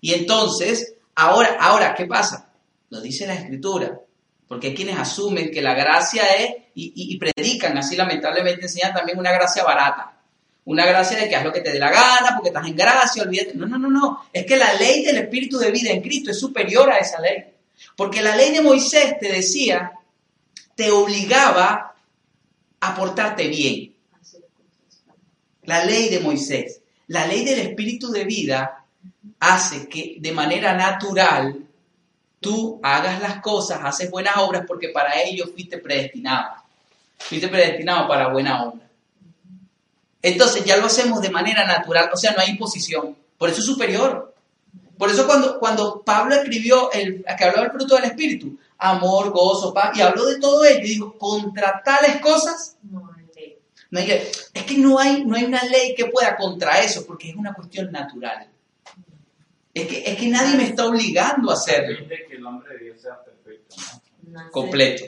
[0.00, 2.50] Y entonces, ahora, ahora, ¿qué pasa?
[2.90, 3.98] Lo dice la escritura,
[4.54, 9.32] porque hay quienes asumen que la gracia es y, predican, así lamentablemente enseñan también una
[9.32, 10.16] gracia barata.
[10.66, 13.24] Una gracia de que haz lo que te dé la gana, porque estás en gracia,
[13.24, 13.54] olvídate.
[13.56, 14.26] No, no, no, no.
[14.32, 17.46] Es que la ley del Espíritu de vida en Cristo es superior a esa ley.
[17.96, 19.90] Porque la ley de Moisés te decía,
[20.76, 21.96] te obligaba
[22.78, 23.92] a portarte bien.
[25.64, 26.80] La ley de Moisés.
[27.08, 28.84] La ley del Espíritu de vida
[29.40, 31.63] hace que de manera natural
[32.44, 36.56] tú hagas las cosas, haces buenas obras, porque para ello fuiste predestinado.
[37.16, 38.86] Fuiste predestinado para buena obra.
[40.20, 43.16] Entonces ya lo hacemos de manera natural, o sea, no hay imposición.
[43.38, 44.34] Por eso es superior.
[44.98, 49.72] Por eso cuando, cuando Pablo escribió, el, que hablaba del fruto del Espíritu, amor, gozo,
[49.72, 54.28] paz, y habló de todo ello, y dijo, contra tales cosas, no hay ley.
[54.52, 57.54] Es que no hay, no hay una ley que pueda contra eso, porque es una
[57.54, 58.48] cuestión natural.
[59.74, 61.98] Es que, es que nadie me está obligando a hacerlo.
[62.08, 63.76] que el hombre de Dios sea perfecto,
[64.52, 65.04] completo.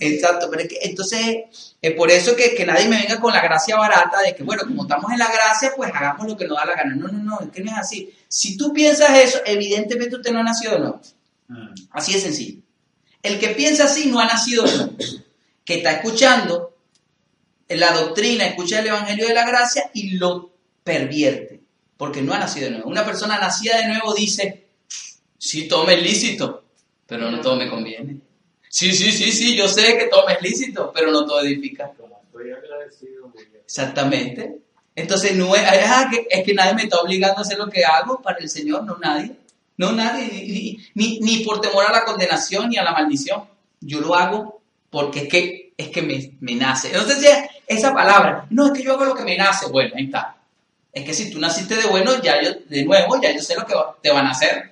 [0.00, 3.42] Exacto, pero es que, entonces es por eso que, que, nadie me venga con la
[3.42, 6.56] gracia barata de que, bueno, como estamos en la gracia, pues hagamos lo que nos
[6.56, 6.94] da la gana.
[6.94, 8.10] No, no, no, es que no es así.
[8.28, 11.00] Si tú piensas eso, evidentemente usted no ha nacido de nuevo.
[11.48, 11.74] Mm.
[11.90, 12.62] Así de sencillo.
[13.22, 14.96] El que piensa así no ha nacido de nuevo.
[15.64, 16.76] Que está escuchando
[17.68, 20.52] la doctrina, escucha el Evangelio de la Gracia y lo
[20.84, 21.55] pervierte,
[21.96, 22.90] porque no ha nacido de nuevo.
[22.90, 24.66] Una persona nacida de nuevo dice,
[25.38, 26.64] sí, tome lícito,
[27.06, 28.20] pero no todo me conviene.
[28.68, 31.92] Sí, sí, sí, sí, yo sé que todo es lícito, pero no todo edifica.
[31.96, 33.32] Como estoy agradecido.
[33.64, 34.58] Exactamente.
[34.94, 38.20] Entonces, no es, ah, es que nadie me está obligando a hacer lo que hago
[38.20, 39.36] para el Señor, no nadie.
[39.78, 43.44] No nadie, ni, ni, por temor a la condenación ni a la maldición.
[43.80, 46.88] Yo lo hago porque es que, es que me, me nace.
[46.88, 47.30] Entonces,
[47.66, 49.68] esa palabra, no, es que yo hago lo que me nace.
[49.68, 50.35] Bueno, ahí está.
[50.96, 53.66] Es que si tú naciste de bueno, ya yo, de nuevo, ya yo sé lo
[53.66, 54.70] que te van a hacer.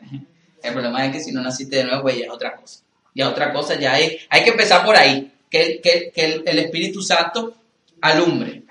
[0.63, 2.81] El problema es que si no naciste de nuevo, pues ya es otra cosa.
[3.15, 7.03] Ya otra cosa, ya hay, hay que empezar por ahí, que, que, que el, Espíritu
[7.03, 7.55] Santo
[8.01, 8.63] alumbre.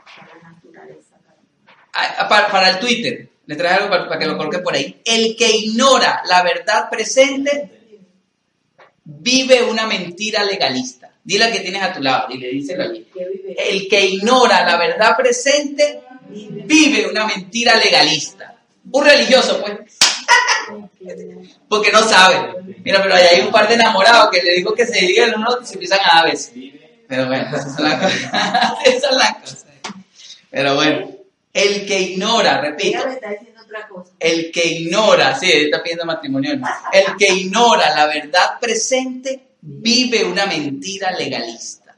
[2.28, 5.00] Para, para, el Twitter, le traje algo para, que lo coloque por ahí.
[5.06, 7.70] El que ignora la verdad presente
[9.06, 11.12] vive una mentira legalista.
[11.24, 13.08] Dile que tienes a tu lado, dile, díselo allí.
[13.56, 16.02] El que ignora la verdad presente
[16.34, 18.56] vive una mentira legalista.
[18.91, 19.98] Un religioso, pues.
[21.69, 22.54] Porque no sabe.
[22.84, 25.65] Mira, pero hay un par de enamorados que le digo que se digan uno y
[25.65, 26.52] se empiezan a aves.
[27.08, 28.78] Pero bueno, esa es la cosa.
[28.86, 29.58] esa es la cosa.
[30.50, 31.12] Pero bueno,
[31.54, 33.00] el que ignora, repito.
[34.19, 36.60] El que ignora, sí, está pidiendo matrimonio.
[36.91, 41.96] El que ignora la verdad presente vive una mentira legalista.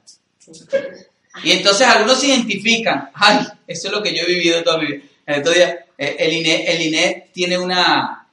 [1.43, 4.87] Y entonces algunos se identifican, ay, eso es lo que yo he vivido toda mi
[4.87, 5.03] vida.
[5.25, 8.27] Día, eh, el INE, el INE tiene una,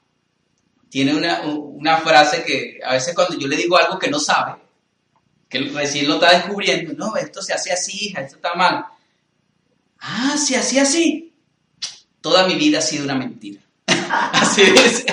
[0.89, 4.57] tiene una, frase que a veces cuando yo le digo algo que no sabe,
[5.49, 8.85] que recién lo está descubriendo, no, esto se hace así, hija, esto está mal.
[10.01, 11.33] Ah, se hacía así.
[12.21, 13.61] Toda mi vida ha sido una mentira.
[13.87, 15.05] así es.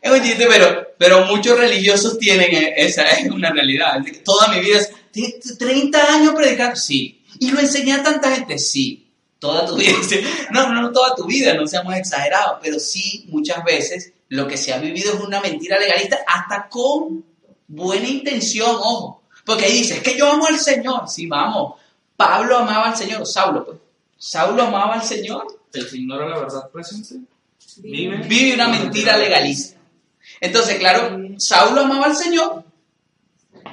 [0.00, 3.98] Es un chiste, pero, pero muchos religiosos tienen e, esa, es una realidad.
[4.24, 4.80] Toda mi vida,
[5.12, 7.24] 30 años predicando, sí.
[7.38, 9.96] Y lo enseñé a tanta gente, sí toda tu vida.
[10.50, 14.56] No, no, no toda tu vida, no seamos exagerados, pero sí muchas veces lo que
[14.56, 17.24] se ha vivido es una mentira legalista hasta con
[17.66, 19.22] buena intención, ojo.
[19.44, 21.08] Porque ahí dice, es que yo amo al Señor.
[21.08, 21.80] Sí, vamos.
[22.16, 23.78] Pablo amaba al Señor, Saulo, pues.
[24.18, 25.46] Saulo amaba al Señor.
[25.72, 27.16] El Señor la verdad presente.
[27.78, 29.78] Vive, vive una mentira legalista.
[30.40, 32.64] Entonces, claro, Saulo amaba al Señor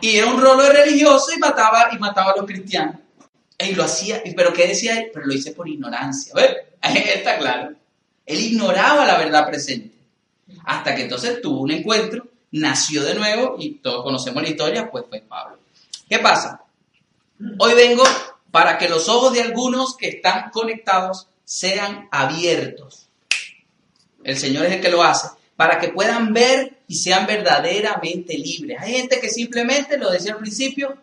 [0.02, 2.96] y era un rolo religioso y mataba, y mataba a los cristianos.
[3.58, 5.12] Y lo hacía, pero ¿qué decía él?
[5.14, 6.34] Pero lo hice por ignorancia.
[6.36, 7.74] A ver, está claro.
[8.26, 9.96] Él ignoraba la verdad presente.
[10.66, 15.06] Hasta que entonces tuvo un encuentro, nació de nuevo y todos conocemos la historia, pues
[15.10, 15.60] fue Pablo.
[16.08, 16.62] ¿Qué pasa?
[17.60, 18.04] Hoy vengo
[18.52, 23.08] para que los ojos de algunos que están conectados sean abiertos.
[24.24, 25.28] El Señor es el que lo hace.
[25.56, 28.78] Para que puedan ver y sean verdaderamente libres.
[28.80, 30.98] Hay gente que simplemente, lo decía al principio,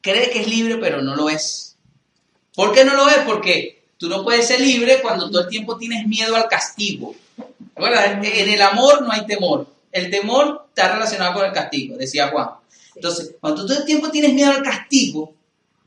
[0.00, 1.76] cree que es libre, pero no lo es.
[2.54, 3.18] ¿Por qué no lo es?
[3.18, 7.14] Porque tú no puedes ser libre cuando todo el tiempo tienes miedo al castigo.
[7.76, 9.66] En el amor no hay temor.
[9.90, 12.48] El temor está relacionado con el castigo, decía Juan.
[12.94, 15.34] Entonces, cuando todo el tiempo tienes miedo al castigo,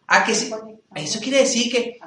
[0.07, 1.99] a que eso quiere decir que,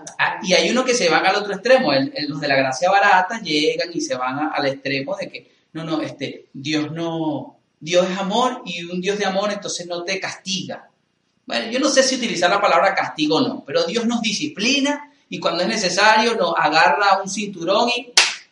[0.42, 1.92] y hay uno que se van al otro extremo,
[2.28, 6.00] los de la gracia barata llegan y se van al extremo de que, no, no,
[6.00, 10.88] este, Dios no, Dios es amor y un Dios de amor entonces no te castiga.
[11.46, 15.10] Bueno, yo no sé si utilizar la palabra castigo o no, pero Dios nos disciplina
[15.28, 17.88] y cuando es necesario nos agarra un cinturón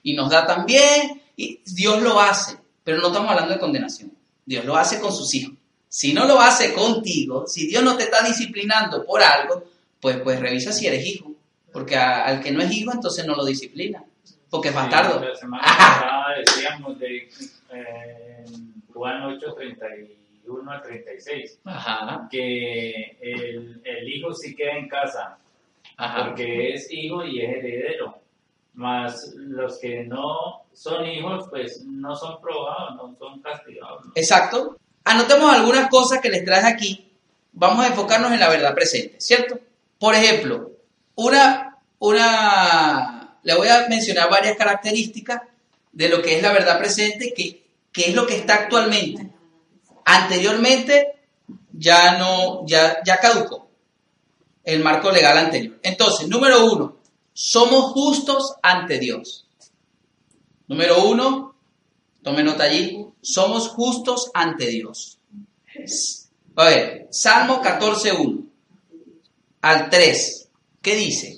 [0.02, 4.12] y, nos da también, y Dios lo hace, pero no estamos hablando de condenación.
[4.46, 5.54] Dios lo hace con sus hijos.
[5.88, 9.64] Si no lo hace contigo, si Dios no te está disciplinando por algo,
[10.00, 11.33] pues, pues revisa si eres hijo.
[11.72, 14.04] Porque al que no es hijo, entonces no lo disciplina.
[14.48, 15.20] Porque es bastardo.
[15.20, 15.28] La
[16.36, 17.28] decíamos de
[17.72, 18.44] eh,
[18.92, 21.60] Juan 8, 31 a 36,
[22.30, 25.38] que el, el, hijo sí queda en casa,
[25.96, 28.18] porque es hijo y es heredero.
[28.74, 34.04] Más los que no son hijos, pues no son probados, no son castigados.
[34.14, 34.78] Exacto.
[35.04, 37.10] Anotemos algunas cosas que les traje aquí.
[37.52, 39.58] Vamos a enfocarnos en la verdad presente, ¿cierto?
[39.98, 40.70] Por ejemplo,
[41.16, 45.42] una, una, le voy a mencionar varias características
[45.92, 49.31] de lo que es la verdad presente, que, es lo que está actualmente.
[50.05, 51.14] Anteriormente
[51.72, 53.68] ya no, ya, ya caducó
[54.64, 55.79] el marco legal anterior.
[55.83, 56.98] Entonces, número uno,
[57.33, 59.46] somos justos ante Dios.
[60.66, 61.55] Número uno,
[62.22, 65.18] tome nota allí, somos justos ante Dios.
[66.57, 68.44] A ver, Salmo 14.1
[69.62, 70.48] al 3,
[70.83, 71.38] ¿qué dice?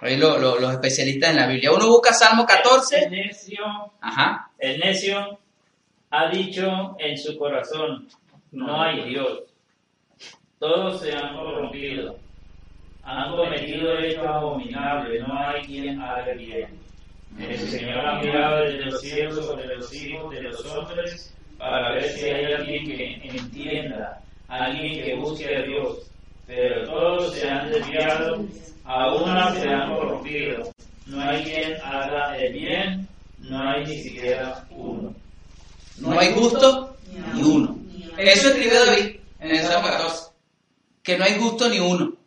[0.00, 1.72] Ahí los especialistas en la Biblia.
[1.72, 3.04] Uno busca Salmo 14.
[3.04, 3.64] El necio,
[4.00, 4.50] Ajá.
[4.58, 5.38] el necio
[6.10, 8.08] ha dicho en su corazón,
[8.52, 9.42] no hay Dios.
[10.58, 12.16] Todos se han corrompido
[13.08, 16.78] han cometido esto abominable, no hay quien haga bien.
[17.38, 22.04] El Señor ha mirado desde los cielos sobre los hijos de los hombres para ver
[22.04, 26.10] si hay alguien que entienda, alguien que busque a Dios.
[26.48, 28.44] Pero todos se han desviado,
[28.84, 30.72] a una se han corrompido.
[31.06, 33.08] No hay quien haga el bien,
[33.38, 35.14] no hay ni siquiera uno.
[35.98, 36.96] No hay gusto
[37.34, 37.78] ni uno.
[38.16, 40.30] Eso escribe David en el Salmo 14.
[41.04, 42.18] Que no hay gusto ni uno.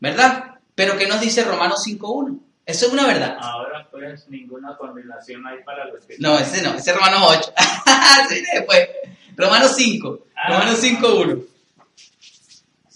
[0.00, 0.54] ¿verdad?
[0.74, 2.38] Pero ¿qué nos dice Romanos 5.1?
[2.64, 3.36] Eso es una verdad.
[3.40, 6.16] Ahora pues ninguna condenación hay para los que...
[6.18, 7.52] No, ese no, ese es Romanos 8.
[8.28, 8.88] sí, después.
[9.36, 10.26] Romanos 5.
[10.36, 11.44] Ah, Romanos 5.1.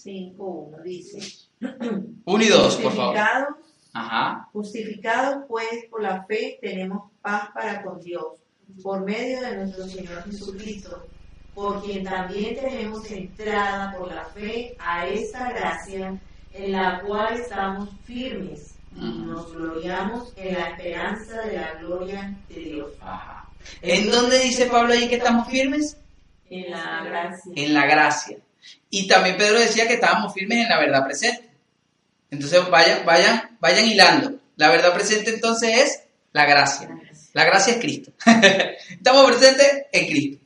[0.03, 1.47] 5.1 dice.
[2.25, 3.17] 1 y 2, por favor.
[3.93, 4.49] Ajá.
[4.51, 8.25] Justificados pues por la fe tenemos paz para con Dios,
[8.81, 11.05] por medio de nuestro Señor Jesucristo,
[11.53, 16.19] por quien también tenemos entrada por la fe a esta gracia
[16.53, 22.55] en la cual estamos firmes y nos gloriamos en la esperanza de la gloria de
[22.55, 22.91] Dios.
[23.81, 25.97] ¿En dónde dice Pablo ahí que estamos firmes?
[26.49, 27.53] En la gracia.
[27.55, 28.37] En la gracia.
[28.89, 31.49] Y también Pedro decía que estábamos firmes en la verdad presente.
[32.29, 34.39] Entonces vayan, vayan, vayan hilando.
[34.55, 36.89] La verdad presente entonces es la gracia.
[37.33, 38.11] La gracia es Cristo.
[38.89, 40.45] estamos presentes en Cristo.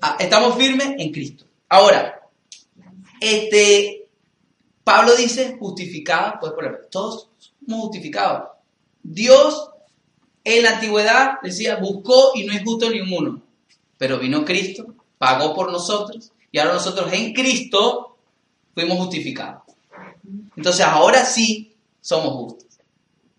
[0.00, 1.44] Ah, estamos firmes en Cristo.
[1.68, 2.20] Ahora,
[3.20, 4.08] este,
[4.84, 7.28] Pablo dice justificado, pues por todos
[7.66, 8.48] somos justificados.
[9.02, 9.70] Dios
[10.44, 13.42] en la antigüedad decía, buscó y no es justo ninguno.
[13.96, 18.16] Pero vino Cristo, pagó por nosotros y ahora nosotros en Cristo
[18.74, 19.62] fuimos justificados.
[20.56, 22.66] Entonces ahora sí somos justos.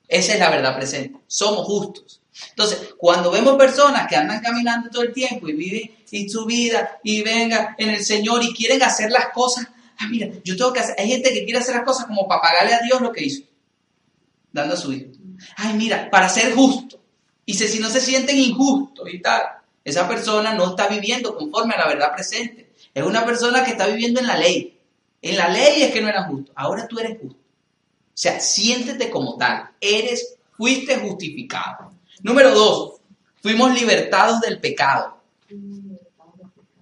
[0.08, 1.19] Esa es la verdad presente.
[1.28, 2.22] Somos justos.
[2.50, 7.00] Entonces, cuando vemos personas que andan caminando todo el tiempo y viven y su vida
[7.04, 9.67] y venga en el Señor y quieren hacer las cosas
[10.00, 12.41] ah, mira, yo tengo que hacer, hay gente que quiere hacer las cosas como para
[12.41, 13.43] pagarle a Dios lo que hizo,
[14.52, 15.12] dando a su hijo.
[15.58, 17.00] Ay, mira, para ser justo.
[17.45, 19.43] Y si no se sienten injustos y tal,
[19.84, 22.69] esa persona no está viviendo conforme a la verdad presente.
[23.00, 24.78] Es una persona que está viviendo en la ley.
[25.22, 26.52] En la ley es que no era justo.
[26.56, 27.40] Ahora tú eres justo.
[27.40, 29.70] O sea, siéntete como tal.
[29.80, 31.94] Eres, fuiste justificado.
[32.22, 32.96] Número dos,
[33.42, 35.18] fuimos libertados del pecado.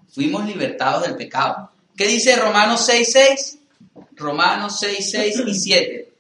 [0.10, 1.70] Fuimos libertados del pecado.
[1.96, 3.60] ¿Qué dice Romanos 6.6?
[4.16, 6.14] Romanos 6.6 y 7.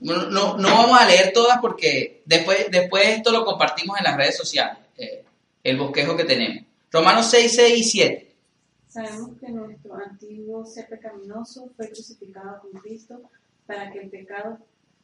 [0.00, 4.36] No, no, vamos a leer todas porque después, después esto lo compartimos en las redes
[4.36, 5.24] sociales, eh,
[5.62, 6.64] el bosquejo que tenemos.
[6.90, 8.33] Romanos 6, 6 y 7.
[8.94, 13.22] Sabemos que nuestro antiguo ser pecaminoso fue crucificado con Cristo
[13.66, 14.56] para que el pecado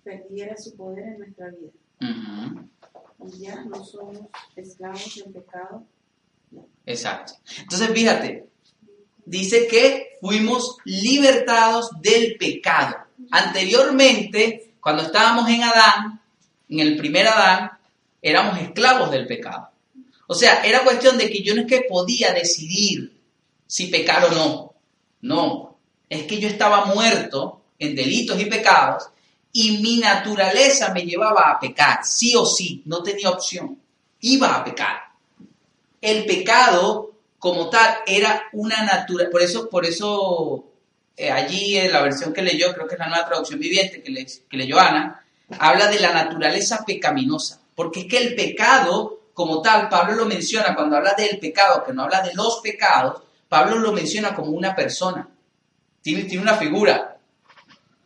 [0.05, 1.73] perdiera su poder en nuestra vida.
[3.27, 5.85] Y ya no somos esclavos del pecado.
[6.87, 7.33] Exacto.
[7.59, 8.47] Entonces, fíjate,
[9.25, 12.95] dice que fuimos libertados del pecado.
[13.33, 16.21] Anteriormente, cuando estábamos en Adán,
[16.69, 17.73] en el primer Adán,
[18.23, 19.69] éramos esclavos del pecado.
[20.29, 23.19] O sea, era cuestión de que yo no es que podía decidir
[23.71, 24.75] si pecar o no.
[25.23, 29.05] No, es que yo estaba muerto en delitos y pecados
[29.53, 33.79] y mi naturaleza me llevaba a pecar, sí o sí, no tenía opción.
[34.21, 34.97] Iba a pecar.
[36.01, 40.65] El pecado como tal era una naturaleza, por eso, por eso
[41.17, 44.57] eh, allí en la versión que leyó, creo que es la nueva traducción viviente que,
[44.57, 45.25] leyó Ana,
[45.61, 50.75] habla de la naturaleza pecaminosa, porque es que el pecado como tal, Pablo lo menciona
[50.75, 54.75] cuando habla del pecado, que no habla de los pecados, Pablo lo menciona como una
[54.75, 55.29] persona.
[56.01, 57.19] Tiene, tiene una figura.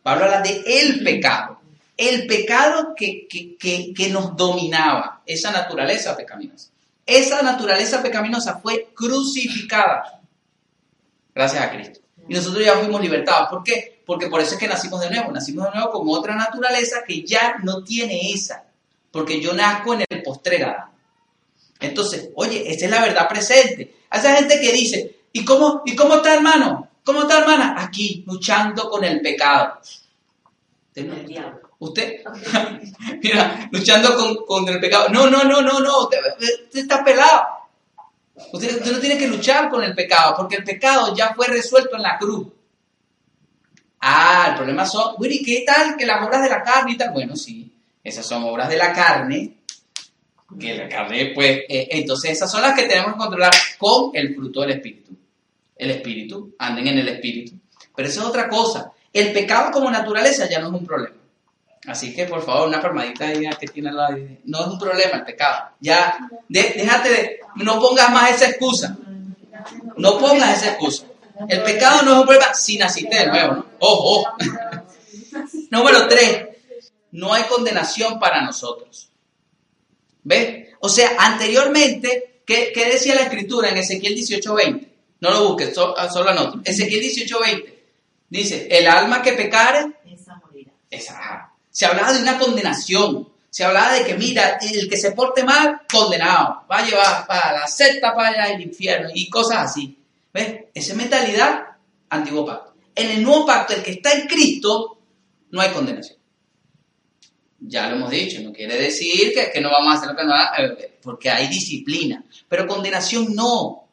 [0.03, 1.61] Pablo habla de el pecado.
[1.95, 6.69] El pecado que, que nos dominaba, esa naturaleza pecaminosa.
[7.05, 10.19] Esa naturaleza pecaminosa fue crucificada
[11.35, 11.99] gracias a Cristo.
[12.27, 13.49] Y nosotros ya fuimos libertados.
[13.49, 14.01] ¿Por qué?
[14.05, 15.31] Porque por eso es que nacimos de nuevo.
[15.31, 18.63] Nacimos de nuevo con otra naturaleza que ya no tiene esa.
[19.11, 20.75] Porque yo nazco en el postrer
[21.79, 23.95] Entonces, oye, esa es la verdad presente.
[24.09, 26.89] A esa gente que dice, ¿y cómo, ¿y cómo está hermano?
[27.03, 27.75] ¿Cómo está hermana?
[27.77, 29.81] Aquí, luchando con el pecado.
[31.77, 32.23] Usted,
[33.21, 35.09] mira, luchando con, el pecado.
[35.09, 36.19] No, no, no, no, no, usted,
[36.73, 37.43] está pelado.
[38.53, 41.97] Usted, usted, no tiene que luchar con el pecado, porque el pecado ya fue resuelto
[41.97, 42.47] en la cruz.
[43.99, 47.11] Ah, el problema son, ¿y qué tal que las obras de la carne y tal?
[47.11, 49.57] Bueno, sí, esas son obras de la carne,
[50.57, 54.33] que la carne, pues, eh, entonces esas son las que tenemos que controlar con el
[54.33, 55.24] fruto del Espíritu.
[55.75, 57.53] El Espíritu, anden en el Espíritu.
[57.95, 58.91] Pero eso es otra cosa.
[59.11, 61.15] El pecado como naturaleza ya no es un problema.
[61.87, 64.09] Así que, por favor, una palmadita ahí que tiene la...
[64.45, 65.69] No es un problema el pecado.
[65.79, 66.17] Ya,
[66.49, 67.39] déjate de...
[67.57, 68.97] No pongas más esa excusa.
[69.97, 71.05] No pongas esa excusa.
[71.47, 73.65] El pecado no es un problema si naciste de nuevo, ¿no?
[73.79, 74.35] Ojo.
[75.69, 76.47] Número tres.
[77.11, 79.09] No hay condenación para nosotros.
[80.23, 80.69] ¿Ves?
[80.79, 84.87] O sea, anteriormente, ¿qué, decía la escritura en Ezequiel 18.20?
[85.21, 86.61] No lo busques, solo, solo anoto.
[86.63, 87.75] Ezequiel 18.20
[88.29, 90.71] Dice, el alma que pecare, esa morirá.
[90.89, 91.51] Esa.
[91.69, 93.29] Se hablaba de una condenación.
[93.49, 96.63] Se hablaba de que, mira, el que se porte mal, condenado.
[96.69, 99.97] Va a llevar para la secta, para el infierno y cosas así.
[100.33, 100.65] ¿Ves?
[100.73, 101.63] Esa es mentalidad
[102.09, 102.73] antiguo pacto.
[102.93, 104.97] En el nuevo pacto, el que está en Cristo,
[105.51, 106.17] no hay condenación.
[107.59, 110.25] Ya lo hemos dicho, no quiere decir que, que no vamos a hacer lo que
[110.25, 112.23] no eh, porque hay disciplina.
[112.49, 113.84] Pero condenación no.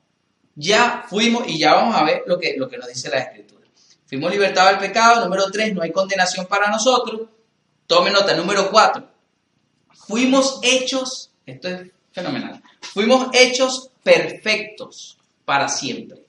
[0.54, 3.66] Ya fuimos y ya vamos a ver lo que, lo que nos dice la Escritura.
[4.06, 5.24] Fuimos libertados del pecado.
[5.24, 7.28] Número tres, no hay condenación para nosotros.
[7.86, 8.34] Tome nota.
[8.34, 9.08] Número cuatro,
[10.06, 16.22] fuimos hechos, esto es fenomenal, fuimos hechos perfectos para siempre.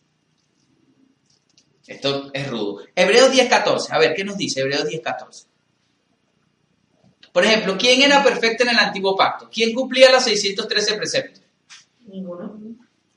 [1.86, 2.82] Esto es rudo.
[2.96, 3.92] Hebreos 10.14.
[3.92, 5.46] A ver, ¿qué nos dice Hebreos 10.14?
[7.34, 9.50] Por ejemplo, ¿quién era perfecto en el antiguo pacto?
[9.52, 11.44] ¿Quién cumplía los 613 preceptos?
[12.08, 12.58] Ninguno.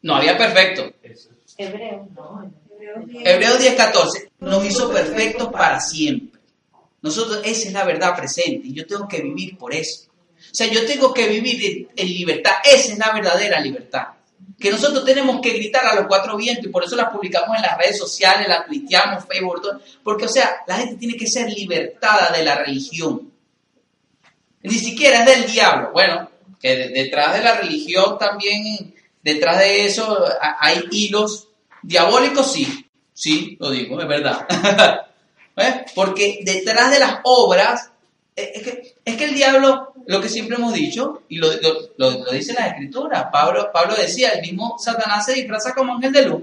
[0.02, 0.92] No había perfecto.
[1.56, 2.52] Hebreos, no.
[3.24, 6.40] Hebreos 10:14 nos hizo perfectos para siempre.
[7.02, 10.06] Nosotros, esa es la verdad presente y yo tengo que vivir por eso.
[10.38, 12.52] O sea, yo tengo que vivir en, libertad.
[12.64, 14.08] Esa es la verdadera libertad.
[14.58, 17.62] Que nosotros tenemos que gritar a los cuatro vientos y por eso la publicamos en
[17.62, 21.50] las redes sociales, la tuiteamos, Facebook, todo, porque, o sea, la gente tiene que ser
[21.50, 23.32] libertada de la religión.
[24.62, 25.90] Ni siquiera es del diablo.
[25.92, 28.95] Bueno, que detrás de la religión también,
[29.26, 30.24] detrás de eso
[30.60, 31.48] hay hilos
[31.82, 34.46] diabólicos, sí, Sí, lo digo, es verdad.
[35.56, 35.86] ¿Eh?
[35.94, 37.90] Porque detrás de las obras,
[38.36, 41.48] eh, es que, es que, el diablo, lo que siempre hemos dicho, y lo,
[41.96, 46.26] lo, dice la escritura, Pablo, Pablo decía, el mismo Satanás se disfraza como ángel de
[46.26, 46.42] luz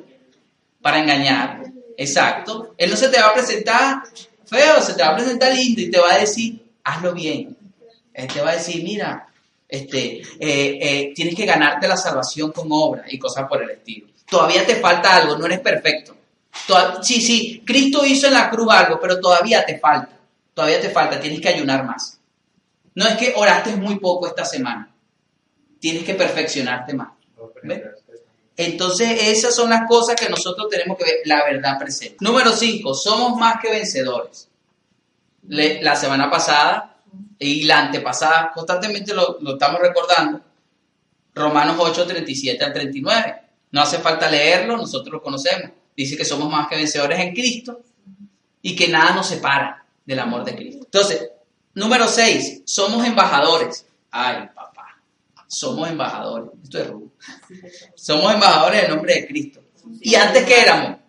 [0.82, 1.64] para engañar.
[1.96, 2.74] Exacto.
[2.76, 4.02] Él no se te va a presentar
[4.44, 7.56] feo, se te va a presentar lindo y te va a decir, hazlo bien.
[8.16, 9.28] Él te va a decir, mira,
[9.74, 14.06] este, eh, tienes que ganarte la salvación con obra y cosas por el estilo.
[14.30, 16.16] Todavía te falta algo, no eres perfecto.
[17.02, 20.16] Sí, sí, Cristo hizo en la cruz algo, pero todavía te falta.
[20.54, 22.20] Todavía te falta, tienes que ayunar más.
[22.94, 24.94] No es que oraste muy poco esta semana.
[25.80, 27.10] Tienes que perfeccionarte más.
[28.56, 32.18] Entonces, esas son las cosas que nosotros tenemos que ver, la verdad presente.
[32.20, 34.50] Número 5, somos más que vencedores.
[35.48, 36.93] la semana pasada
[37.40, 40.42] y la antepasada, constantemente lo, lo estamos recordando.
[41.36, 43.42] Romanos 8, 37 al 39.
[43.72, 45.72] No hace falta leerlo, nosotros lo conocemos.
[45.96, 47.82] Dice que somos más que vencedores en Cristo
[48.62, 50.86] y que nada nos separa del amor de Cristo.
[50.86, 51.30] Entonces,
[51.74, 53.86] número 6, somos embajadores.
[54.12, 55.02] Ay, papá,
[55.48, 56.52] somos embajadores.
[56.64, 57.12] Esto es rudo.
[57.96, 59.64] Somos embajadores en nombre de Cristo.
[60.02, 61.00] ¿Y antes qué éramos?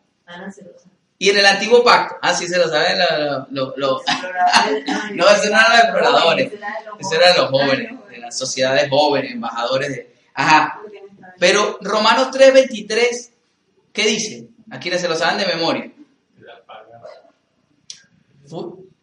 [1.24, 2.98] Y en el antiguo pacto, ah, sí se lo saben
[3.50, 3.88] no eran
[5.14, 5.32] los
[5.80, 10.14] exploradores, eso eran los jóvenes, de las sociedades jóvenes, embajadores de...
[10.34, 10.82] Ajá,
[11.38, 13.30] pero Romanos 3:23,
[13.94, 14.48] ¿qué dice?
[14.70, 15.90] ¿A quienes se lo saben de memoria?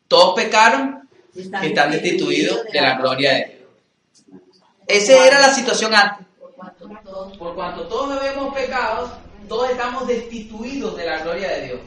[0.07, 4.41] Todos pecaron y están destituidos de la gloria de Dios.
[4.85, 6.27] Esa era la situación antes.
[6.37, 9.11] Por cuanto todos habíamos pecado,
[9.51, 11.79] todos estamos destituidos de la gloria de Dios.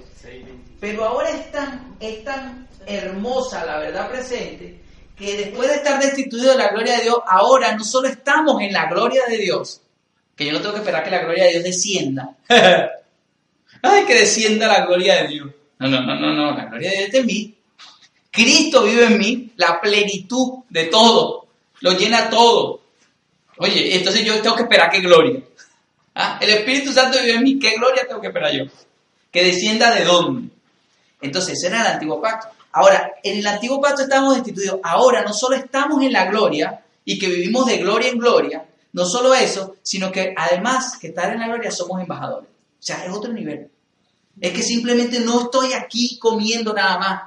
[0.81, 4.83] Pero ahora es tan, es tan hermosa la verdad presente
[5.17, 8.71] que después de estar destituido de la gloria de Dios, ahora no solo estamos en
[8.71, 9.81] la gloria de Dios,
[10.37, 12.37] que yo no tengo que esperar que la gloria de Dios descienda.
[13.83, 15.51] Ay, que descienda la gloria de Dios.
[15.79, 17.55] No, no, no, no, no, la gloria de Dios es de mí.
[18.31, 21.47] Cristo vive en mí, la plenitud de todo,
[21.81, 22.83] lo llena todo.
[23.57, 25.41] Oye, entonces yo tengo que esperar qué gloria.
[26.15, 26.39] ¿Ah?
[26.41, 28.65] El Espíritu Santo vive en mí, ¿qué gloria tengo que esperar yo?
[29.31, 30.51] Que descienda de dónde.
[31.21, 32.49] Entonces, ese era el antiguo pacto.
[32.73, 34.81] Ahora, en el antiguo pacto estamos destituidos.
[34.83, 39.05] Ahora no solo estamos en la gloria y que vivimos de gloria en gloria, no
[39.05, 42.49] solo eso, sino que además que estar en la gloria somos embajadores.
[42.49, 43.69] O sea, es otro nivel.
[44.41, 47.23] Es que simplemente no estoy aquí comiendo nada más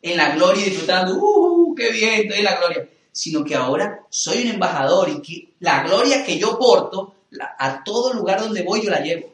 [0.00, 2.88] en la gloria y disfrutando, ¡uh, qué bien, estoy en la gloria!
[3.12, 7.14] Sino que ahora soy un embajador y que la gloria que yo porto,
[7.58, 9.32] a todo lugar donde voy yo la llevo.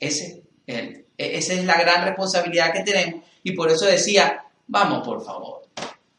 [0.00, 3.24] Ese, e, esa es la gran responsabilidad que tenemos.
[3.42, 5.62] Y por eso decía, Vamos, por favor.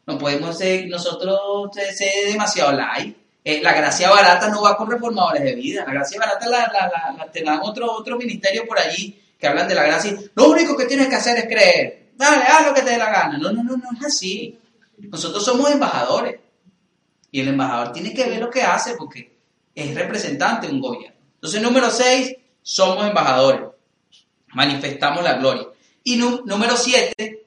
[0.06, 3.16] No podemos ser nosotros ser demasiado light.
[3.42, 5.84] Eh, la gracia barata no va con reformadores de vida.
[5.86, 9.74] La gracia barata la, la, la, te otro, otro ministerio por allí que hablan de
[9.76, 10.18] la gracia.
[10.34, 12.10] Lo único que tienes que hacer es creer.
[12.16, 13.38] Dale, haz lo que te dé la gana.
[13.38, 14.58] No, no, no, no es así.
[14.98, 16.40] Nosotros somos embajadores.
[17.30, 19.29] Y el embajador tiene que ver lo que hace porque
[19.80, 21.18] es representante de un gobierno.
[21.34, 23.62] Entonces, número seis, somos embajadores.
[24.48, 25.66] Manifestamos la gloria.
[26.04, 27.46] Y número siete,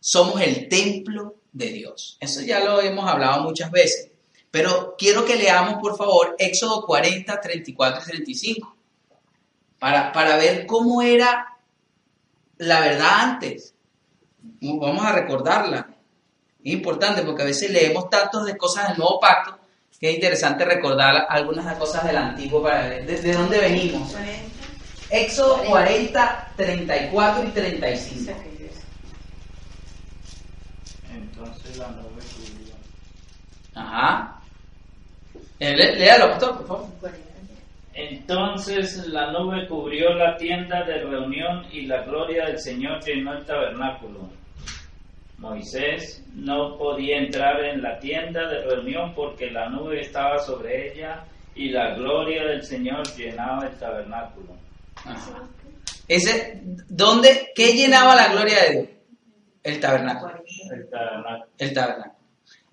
[0.00, 2.16] somos el templo de Dios.
[2.20, 4.10] Eso ya lo hemos hablado muchas veces.
[4.50, 8.76] Pero quiero que leamos, por favor, Éxodo 40, 34 y 35,
[9.78, 11.58] para, para ver cómo era
[12.58, 13.74] la verdad antes.
[14.60, 15.94] Vamos a recordarla.
[16.64, 19.58] Es importante porque a veces leemos tantos de cosas del nuevo pacto
[20.00, 24.14] que es interesante recordar algunas cosas del antiguo para ver de, dónde venimos.
[25.10, 28.32] Éxodo 40, 34 y 35.
[31.78, 32.74] la nube cubrió.
[33.74, 34.40] Ajá.
[35.58, 36.88] Eh, léalo, pastor, por favor.
[37.94, 43.46] Entonces la nube cubrió la tienda de reunión y la gloria del Señor llenó el
[43.46, 44.28] tabernáculo.
[45.38, 51.24] Moisés no podía entrar en la tienda de reunión porque la nube estaba sobre ella
[51.54, 54.56] y la gloria del Señor llenaba el tabernáculo.
[56.08, 58.88] Ese, ¿dónde, ¿Qué llenaba la gloria de Dios?
[59.62, 60.42] El tabernáculo.
[60.72, 61.46] El tabernáculo.
[61.58, 62.14] El tabernáculo.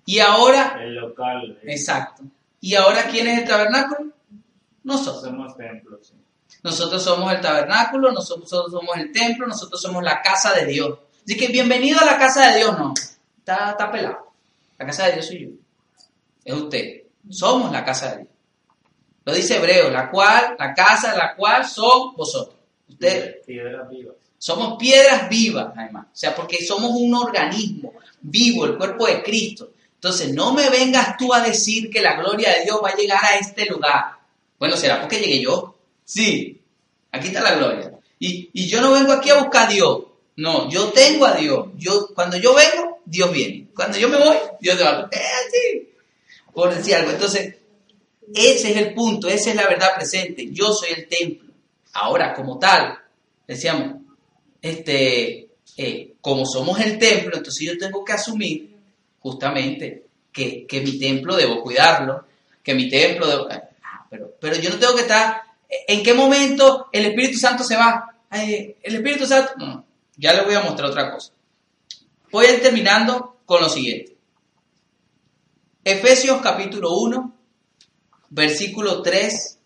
[0.06, 0.78] Y ahora.
[0.80, 1.58] El local.
[1.64, 2.22] Exacto.
[2.60, 4.12] ¿Y ahora quién es el tabernáculo?
[4.84, 5.24] Nosotros.
[5.24, 6.12] Somos templos.
[6.62, 10.98] Nosotros somos el tabernáculo, nosotros somos el templo, nosotros somos la casa de Dios.
[11.24, 12.92] Así que bienvenido a la casa de Dios, no.
[13.38, 14.32] Está, está pelado.
[14.78, 15.48] La casa de Dios soy yo.
[16.44, 17.02] Es usted.
[17.30, 18.28] Somos la casa de Dios.
[19.24, 22.56] Lo dice Hebreo, la cual, la casa de la cual son vosotros.
[22.88, 23.36] Ustedes.
[23.46, 24.16] Piedras vivas.
[24.36, 26.06] Somos piedras vivas, además.
[26.12, 29.70] O sea, porque somos un organismo vivo, el cuerpo de Cristo.
[29.94, 33.24] Entonces, no me vengas tú a decir que la gloria de Dios va a llegar
[33.24, 34.18] a este lugar.
[34.58, 35.78] Bueno, ¿será porque llegué yo?
[36.04, 36.60] Sí,
[37.10, 37.92] aquí está la gloria.
[38.18, 40.04] Y, yo no vengo aquí a buscar a Dios.
[40.36, 41.68] No, yo tengo a Dios.
[41.76, 43.68] Yo, cuando yo vengo, Dios viene.
[43.74, 45.08] Cuando yo me voy, Dios te va.
[45.12, 45.92] Eh,
[46.52, 47.12] Por decir algo.
[47.12, 47.54] Entonces,
[48.34, 50.48] ese es el punto, esa es la verdad presente.
[50.50, 51.52] Yo soy el templo.
[51.92, 52.98] Ahora, como tal,
[53.46, 54.02] decíamos,
[54.60, 58.74] este, eh, como somos el templo, entonces yo tengo que asumir
[59.20, 62.26] justamente que, mi templo debo cuidarlo,
[62.62, 63.46] que mi templo debo...
[63.50, 65.42] Ah, pero, pero yo no tengo que estar...
[65.86, 68.10] ¿En qué momento el Espíritu Santo se va?
[68.32, 69.52] el Espíritu Santo...
[69.58, 69.83] No,
[70.16, 71.32] ya les voy a mostrar otra cosa.
[72.30, 74.16] Voy a ir terminando con lo siguiente.
[75.84, 77.32] Efesios capítulo 1,
[78.30, 79.58] versículo 3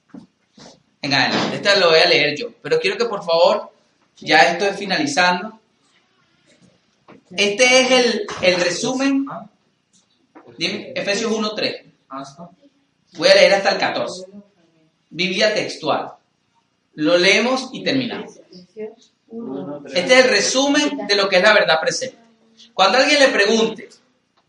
[1.02, 1.56] en adelante.
[1.56, 3.70] Esta lo voy a leer yo, pero quiero que por favor
[4.16, 5.60] ya esto es finalizando.
[7.36, 9.26] Este es el, el resumen.
[10.56, 11.84] Dime, Efesios 1.3.
[13.16, 14.26] Voy a leer hasta el 14.
[15.10, 16.14] Biblia textual.
[16.94, 18.40] Lo leemos y terminamos.
[19.94, 22.18] Este es el resumen de lo que es la verdad presente.
[22.74, 23.88] Cuando alguien le pregunte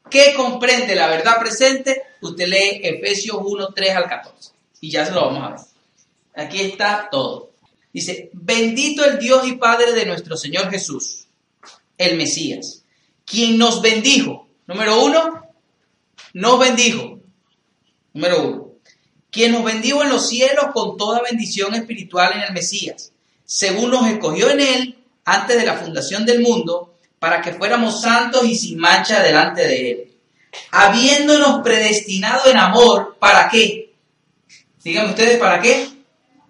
[0.09, 4.51] qué comprende la verdad presente, usted lee Efesios 1.3 al 14.
[4.81, 6.45] Y ya se lo vamos a ver.
[6.45, 7.51] Aquí está todo.
[7.91, 11.25] Dice, bendito el Dios y Padre de nuestro Señor Jesús,
[11.97, 12.83] el Mesías,
[13.25, 14.47] quien nos bendijo.
[14.67, 15.43] Número uno,
[16.33, 17.19] nos bendijo.
[18.13, 18.71] Número uno,
[19.31, 23.11] quien nos bendijo en los cielos con toda bendición espiritual en el Mesías,
[23.49, 28.45] según nos escogió en él antes de la fundación del mundo, para que fuéramos santos
[28.45, 30.11] y sin mancha delante de él,
[30.71, 33.93] habiéndonos predestinado en amor, ¿para qué?
[34.83, 35.89] Díganme ustedes, ¿para qué?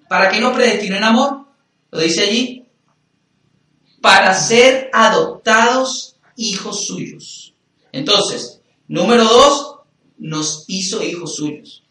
[0.09, 1.45] ¿Para qué nos predestinó en amor?
[1.91, 2.65] Lo dice allí.
[4.01, 7.53] Para ser adoptados hijos suyos.
[7.91, 9.75] Entonces, Número dos,
[10.17, 11.83] nos hizo hijos suyos.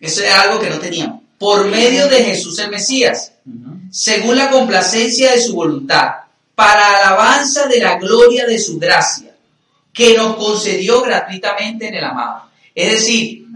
[0.00, 1.20] Eso es algo que no teníamos.
[1.38, 3.34] Por medio de Jesús el Mesías,
[3.90, 6.08] según la complacencia de su voluntad,
[6.54, 9.34] para alabanza de la gloria de su gracia,
[9.92, 12.42] que nos concedió gratuitamente en el amado.
[12.74, 13.46] Es decir,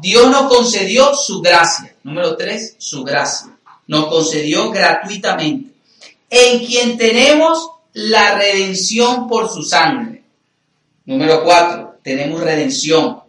[0.00, 1.94] Dios nos concedió su gracia.
[2.02, 3.56] Número tres, su gracia.
[3.86, 5.72] Nos concedió gratuitamente.
[6.30, 10.22] En quien tenemos la redención por su sangre.
[11.06, 13.24] Número cuatro, tenemos redención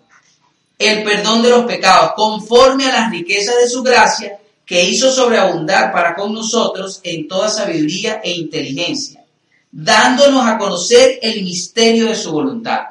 [0.78, 5.92] el perdón de los pecados, conforme a las riquezas de su gracia, que hizo sobreabundar
[5.92, 9.24] para con nosotros en toda sabiduría e inteligencia,
[9.72, 12.82] dándonos a conocer el misterio de su voluntad.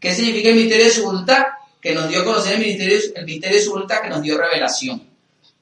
[0.00, 1.44] ¿Qué significa el misterio de su voluntad?
[1.80, 4.36] Que nos dio a conocer el misterio, el misterio de su voluntad, que nos dio
[4.36, 5.02] revelación.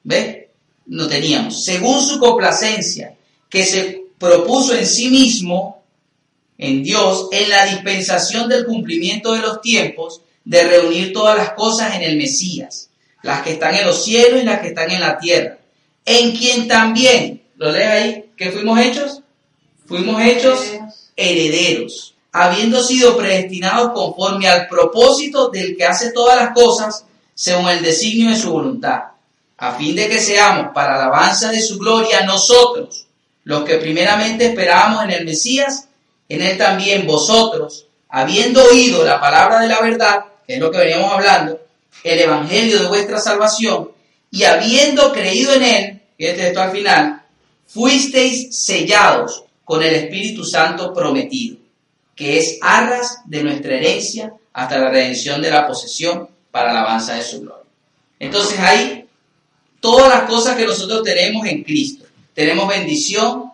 [0.05, 0.46] ¿Ves?
[0.86, 1.64] No teníamos.
[1.64, 3.14] Según su complacencia,
[3.48, 5.82] que se propuso en sí mismo,
[6.57, 11.94] en Dios, en la dispensación del cumplimiento de los tiempos, de reunir todas las cosas
[11.94, 12.88] en el Mesías,
[13.22, 15.58] las que están en los cielos y las que están en la tierra,
[16.04, 19.22] en quien también, lo lees ahí, ¿qué fuimos hechos?
[19.86, 20.58] Fuimos hechos
[21.16, 27.04] herederos, habiendo sido predestinados conforme al propósito del que hace todas las cosas
[27.34, 29.00] según el designio de su voluntad,
[29.58, 33.06] a fin de que seamos para alabanza de su gloria nosotros,
[33.44, 35.88] los que primeramente esperábamos en el Mesías,
[36.28, 40.78] en él también vosotros, habiendo oído la palabra de la verdad, que es lo que
[40.78, 41.60] veníamos hablando,
[42.05, 43.90] el evangelio de vuestra salvación,
[44.30, 47.22] y habiendo creído en él, fíjate esto al final,
[47.66, 51.57] fuisteis sellados con el Espíritu Santo prometido,
[52.14, 57.22] que es arras de nuestra herencia hasta la redención de la posesión para alabanza de
[57.22, 57.64] su gloria.
[58.18, 59.07] Entonces ahí,
[59.80, 63.53] todas las cosas que nosotros tenemos en Cristo, tenemos bendición,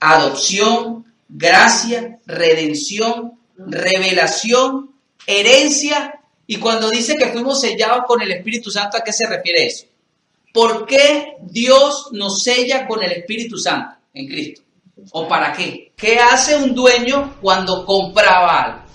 [0.00, 4.90] adopción, gracia, redención, revelación,
[5.26, 6.15] herencia
[6.46, 9.86] y cuando dice que fuimos sellados con el Espíritu Santo, ¿a qué se refiere eso?
[10.52, 14.62] ¿Por qué Dios nos sella con el Espíritu Santo en Cristo?
[15.12, 15.92] ¿O para qué?
[15.96, 18.86] ¿Qué hace un dueño cuando compraba algo?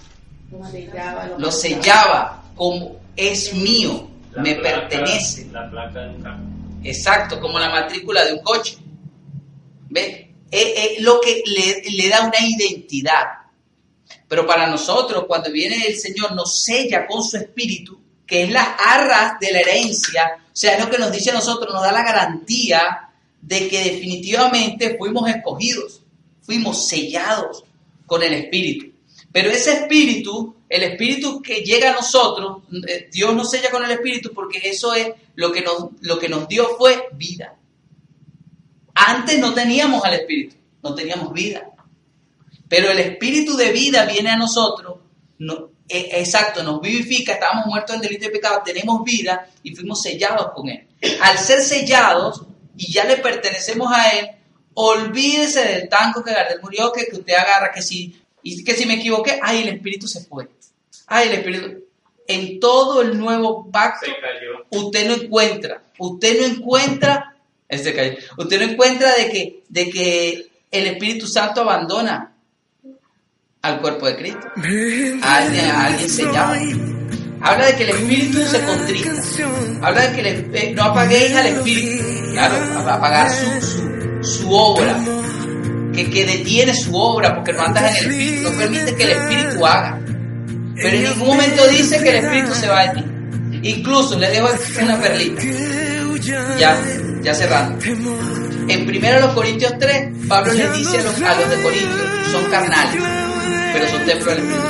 [1.38, 5.47] Lo sellaba como es mío, me pertenece.
[5.52, 8.78] La placa de un Exacto, como la matrícula de un coche.
[9.89, 10.34] ¿Ve?
[10.49, 13.26] Es, lo que le, le da una identidad.
[14.32, 18.65] Pero para nosotros, cuando viene el Señor, nos sella con su espíritu, que es las
[18.79, 21.91] arras de la herencia, o sea, es lo que nos dice a nosotros, nos da
[21.91, 23.09] la garantía
[23.41, 26.03] de que definitivamente fuimos escogidos,
[26.43, 27.65] fuimos sellados
[28.05, 28.93] con el espíritu.
[29.34, 33.91] Pero ese espíritu, el espíritu que llega a nosotros, eh, Dios nos sella con el
[33.91, 37.57] espíritu porque eso es lo que nos, lo que nos dio fue vida.
[38.95, 41.70] Antes no teníamos al espíritu, no teníamos vida.
[42.72, 44.99] Pero el espíritu de vida viene a nosotros,
[45.39, 50.01] no, e, exacto, nos vivifica, estábamos muertos en delito de pecado, tenemos vida y fuimos
[50.01, 50.88] sellados con Él.
[51.19, 52.43] Al ser sellados
[52.78, 54.30] y ya le pertenecemos a Él,
[54.74, 58.93] olvídese del tanco que Gardel murió, que, usted agarra, que si, y que si me
[58.93, 60.47] equivoqué, ay, el espíritu se fue.
[61.07, 61.84] Ay, el espíritu.
[62.26, 64.09] En todo el nuevo pacto,
[64.69, 67.36] usted no encuentra, usted no encuentra,
[67.67, 72.30] este usted no encuentra de que, de que el Espíritu Santo abandona
[73.62, 74.47] al cuerpo de Cristo.
[75.24, 76.55] A alguien, a alguien sellado.
[77.41, 79.12] Habla de que el espíritu se contrita.
[79.82, 82.03] Habla de que eh, no apaguéis al espíritu.
[82.34, 84.97] Claro, apagar su, su, obra.
[85.93, 88.49] Que, que, detiene su obra porque no andas en el espíritu.
[88.49, 89.99] No permite que el espíritu haga.
[90.76, 93.70] Pero en ningún momento dice que el espíritu se va de ti.
[93.70, 94.49] Incluso le dejo
[94.82, 95.41] una perlita.
[96.57, 96.80] Ya,
[97.22, 97.84] ya cerrando.
[98.68, 103.22] En 1 Corintios 3, Pablo le dice a los, a los de Corintios, son carnales
[103.74, 104.67] pero son templos del Espíritu.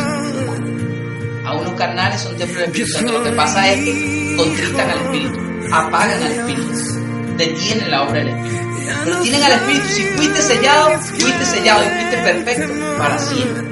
[1.46, 3.12] A unos carnales son templos del Espíritu Santo.
[3.14, 5.40] Lo que pasa es que contristan al Espíritu,
[5.72, 8.68] apagan al Espíritu, detienen la obra del Espíritu.
[9.04, 9.88] Pero tienen al Espíritu.
[9.88, 13.72] Si fuiste sellado, fuiste sellado y fuiste perfecto para siempre.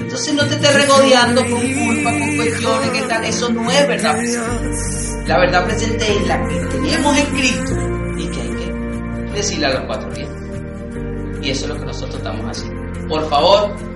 [0.00, 3.24] Entonces no te estés regodeando con culpa, con cuestiones, que tal.
[3.24, 5.26] Eso no es verdad presente.
[5.26, 7.76] La verdad presente es la que tenemos en Cristo
[8.18, 10.42] y que hay que decirle a los cuatro vientos.
[11.40, 13.08] Y eso es lo que nosotros estamos haciendo.
[13.08, 13.74] Por favor,